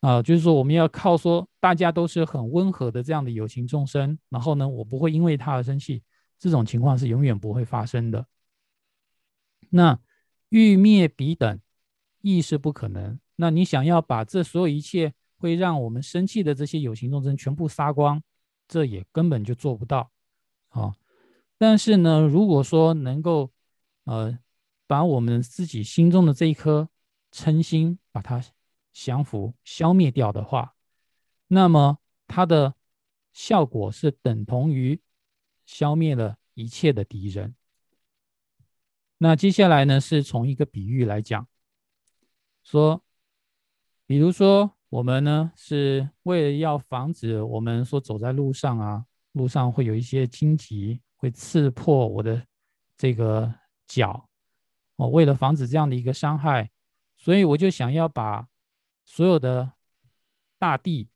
[0.00, 6.02] 啊，就是说我们要靠说大家都是很温和的这样的有情众生，然后呢，我不会因为他而生气，
[6.38, 8.26] 这种情况是永远不会发生的。
[9.70, 9.98] 那
[10.50, 11.58] 欲灭彼等
[12.20, 13.18] 亦是不可能。
[13.36, 18.22] 那你想要把这所有一切会让我们生气的这些有情众生全部杀光，
[18.68, 20.10] 这也根本就做不到。
[20.68, 20.94] 啊，
[21.56, 23.50] 但是呢，如果说能够
[24.04, 24.38] 呃，
[24.86, 26.90] 把我们自己心中的这一颗
[27.34, 28.40] 嗔心，把它
[28.92, 30.76] 降服、消灭掉的话，
[31.48, 32.74] 那么它的
[33.32, 35.00] 效果是等同于
[35.66, 37.56] 消灭了一切的敌人。
[39.18, 41.48] 那接下来呢，是从一个比喻来讲，
[42.62, 43.02] 说，
[44.06, 52.46] 比如说我们呢是为了要防止我们说走在路上啊，路上会有一些荆棘会刺破我的
[52.96, 53.52] 这个。
[53.86, 54.30] 脚，
[54.96, 56.70] 哦，为了防止这样的一个伤害，
[57.24, 58.46] 所以我就想要把
[59.02, 59.72] 所有的
[60.58, 61.08] 大地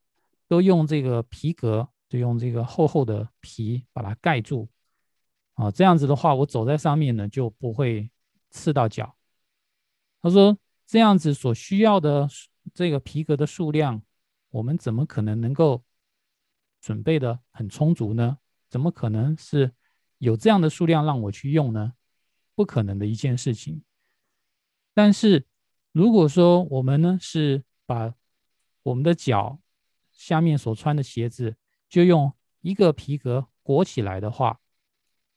[0.47, 4.67] 都用这个皮革，就用这个厚厚的皮把它盖住，
[5.53, 8.11] 啊，这样子的话，我走在上面呢就不会
[8.49, 9.15] 刺到脚。
[10.23, 10.57] 他说，
[10.87, 12.27] 这样子所需要的
[12.73, 14.01] 这个皮革的数量，
[14.49, 15.85] 我们怎么可能能够
[16.81, 18.39] 准备的很充足呢？
[18.71, 19.75] 怎么可能是
[20.17, 21.93] 有这样的数量让我去用呢？
[22.55, 23.83] 不可能的一件事情。
[24.95, 25.47] 但是，
[25.99, 28.15] 如果说我们呢是把
[28.85, 29.59] 我们的脚
[30.13, 31.57] 下面所穿的鞋子
[31.89, 34.61] 就用一个皮革裹起来的话，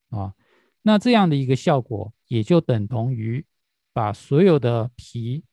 [0.10, 0.36] 啊，
[0.84, 3.44] 那这样的一个效果也就等同于
[3.92, 5.44] 把所有的皮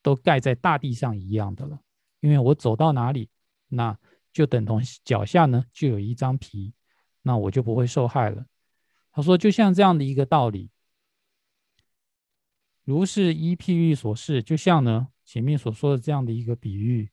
[0.00, 1.78] 都盖在大地上一样的了。
[2.20, 3.28] 因为我走到哪里，
[3.68, 3.94] 那
[4.32, 6.72] 就等同脚下呢就有一张皮，
[7.20, 8.46] 那我就不会受害了。
[9.12, 10.70] 他说，就像这样的一个道理。
[12.84, 17.10] 如是依譬喻所示，就像呢前面所说的这样的一个比喻，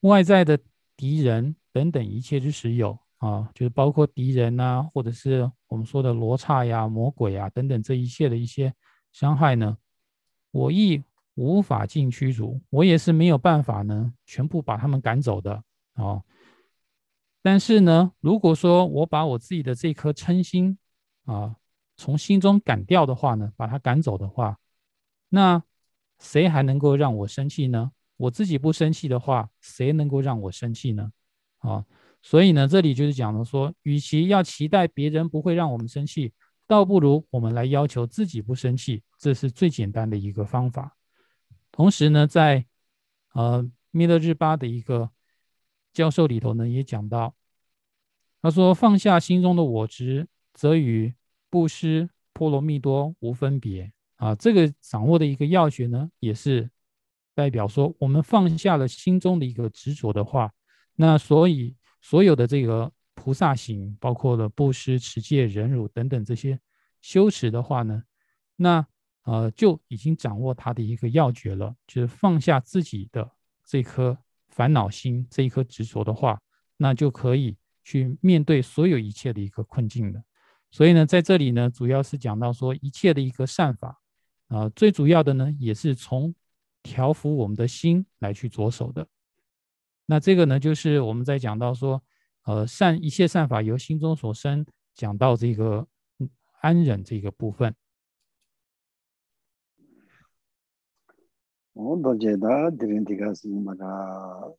[0.00, 0.58] 外在的
[0.94, 8.74] 敌人等等一切之时有啊，就是包括敌人呐，或者是我们说的罗刹呀、魔鬼啊等等这一切的一些
[9.10, 9.78] 伤害呢，
[10.50, 11.02] 我亦
[11.34, 16.20] 无法尽驱逐，我也是没有办法呢全部把他们赶走的啊。
[17.40, 20.76] 但是呢，如果说我把我自己的这颗嗔心
[21.24, 21.56] 啊
[21.96, 24.58] 从心中赶掉的话呢，把它赶走的话。
[25.30, 25.62] 那
[26.18, 27.92] 谁还能够让我生气呢？
[28.18, 31.10] 我自己不生气的话，谁能够让我生气呢？
[31.60, 31.86] 啊，
[32.20, 36.34] 所以呢，这里就是讲的说，与其要期待别人不会让我们生气，
[36.66, 40.96] 倒不如我们来要求自己不生气，这是最简单的一个方法。
[41.72, 42.66] 同时呢，在
[43.32, 45.10] 呃弥勒日巴的一个
[45.92, 47.34] 教授里头呢，也讲到，
[48.42, 51.14] 他说放下心中的我执，则与
[51.48, 53.92] 布施波罗蜜多无分别。
[54.20, 56.70] 啊，这个掌握的一个要诀呢，也是
[57.34, 60.52] 代表说，我们放下了心中的一个执着的话，
[60.94, 66.60] 那所以所有的这个菩萨行，包括了布施、持戒、忍辱等等这些
[67.00, 68.02] 修持的话呢，
[68.56, 68.86] 那
[69.22, 73.26] 呃就已经掌握它的一个要诀了，就是放下自己的
[73.64, 74.18] 这颗
[74.50, 76.38] 烦恼心，这一颗执着的话，
[76.76, 80.22] 那就可以去面对所有一切的一个困境了。
[80.70, 83.96] 所以呢，在这里呢，主要是讲到说一切的一个善法。
[84.50, 86.34] 啊，最主要的呢，也是从
[86.82, 89.06] 调伏我们的心来去着手的。
[90.06, 92.02] 那这个呢，就是我们在讲到说，
[92.42, 95.86] 呃，善一切善法由心中所生，讲到这个
[96.60, 97.72] 安忍这个部分。
[101.72, 104.58] 我都觉得这边这个是那个，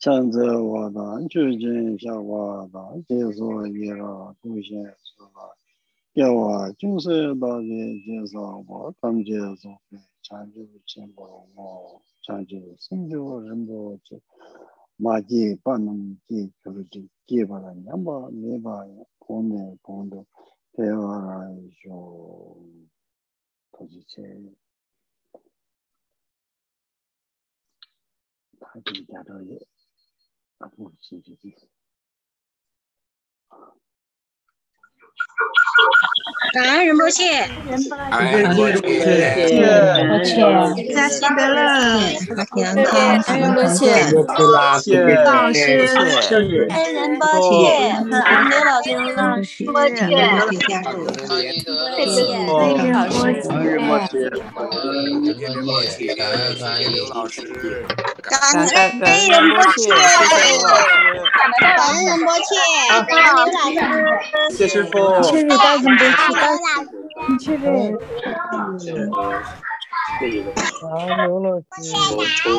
[0.00, 5.54] 强者我当究竟下我当接受一个贡献是吧？
[6.20, 11.26] yawa chungse dāge jēsā wā tam jēsā wā chāngyū chēmbā
[11.56, 11.70] wā
[12.26, 14.18] chāngyū sīngyū rīmbō chē
[15.06, 16.00] mā jī pānam
[16.30, 20.20] jī kyur jī jī bārā ñambā mē bārā kōne kōndō
[20.78, 21.38] tē bārā
[21.82, 21.98] yō
[23.74, 24.26] tōjī chē
[28.62, 29.58] tā jī jā rō yē
[35.38, 35.50] Thank
[36.13, 36.13] you.
[36.54, 37.46] 感恩仁波切，
[38.10, 40.40] 感恩仁波切，仁波切，
[40.94, 41.60] 大喜得乐，
[42.54, 42.84] 平安健
[43.22, 43.92] 康，仁波切，
[44.52, 45.54] 老师，感恩
[46.94, 47.52] 仁波切，
[48.08, 49.96] 感恩刘老师，老师，波切，
[51.96, 52.62] 谢谢，仁波
[53.10, 53.12] 切，
[53.50, 54.30] 仁波切，
[56.14, 56.82] 感恩翻译
[57.12, 57.42] 老师，
[58.22, 58.48] 感恩
[59.28, 59.90] 仁波切，
[61.76, 62.42] 感恩仁波切，
[62.94, 63.50] 感恩刘老师，
[64.56, 65.84] 谢师傅，谢谢大仁
[66.14, 66.22] 波
[67.38, 67.72] 切，刘
[71.40, 72.54] 老师。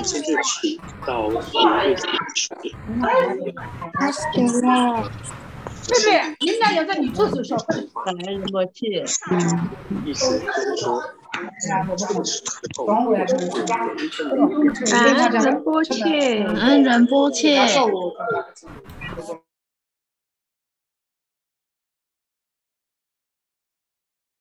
[6.40, 7.65] 你们俩要在女厕所上课。
[8.03, 9.06] 感恩仁波切。
[10.03, 10.99] 意思就是说，
[11.68, 11.95] 感恩
[15.32, 17.60] 仁波切，感恩仁波切。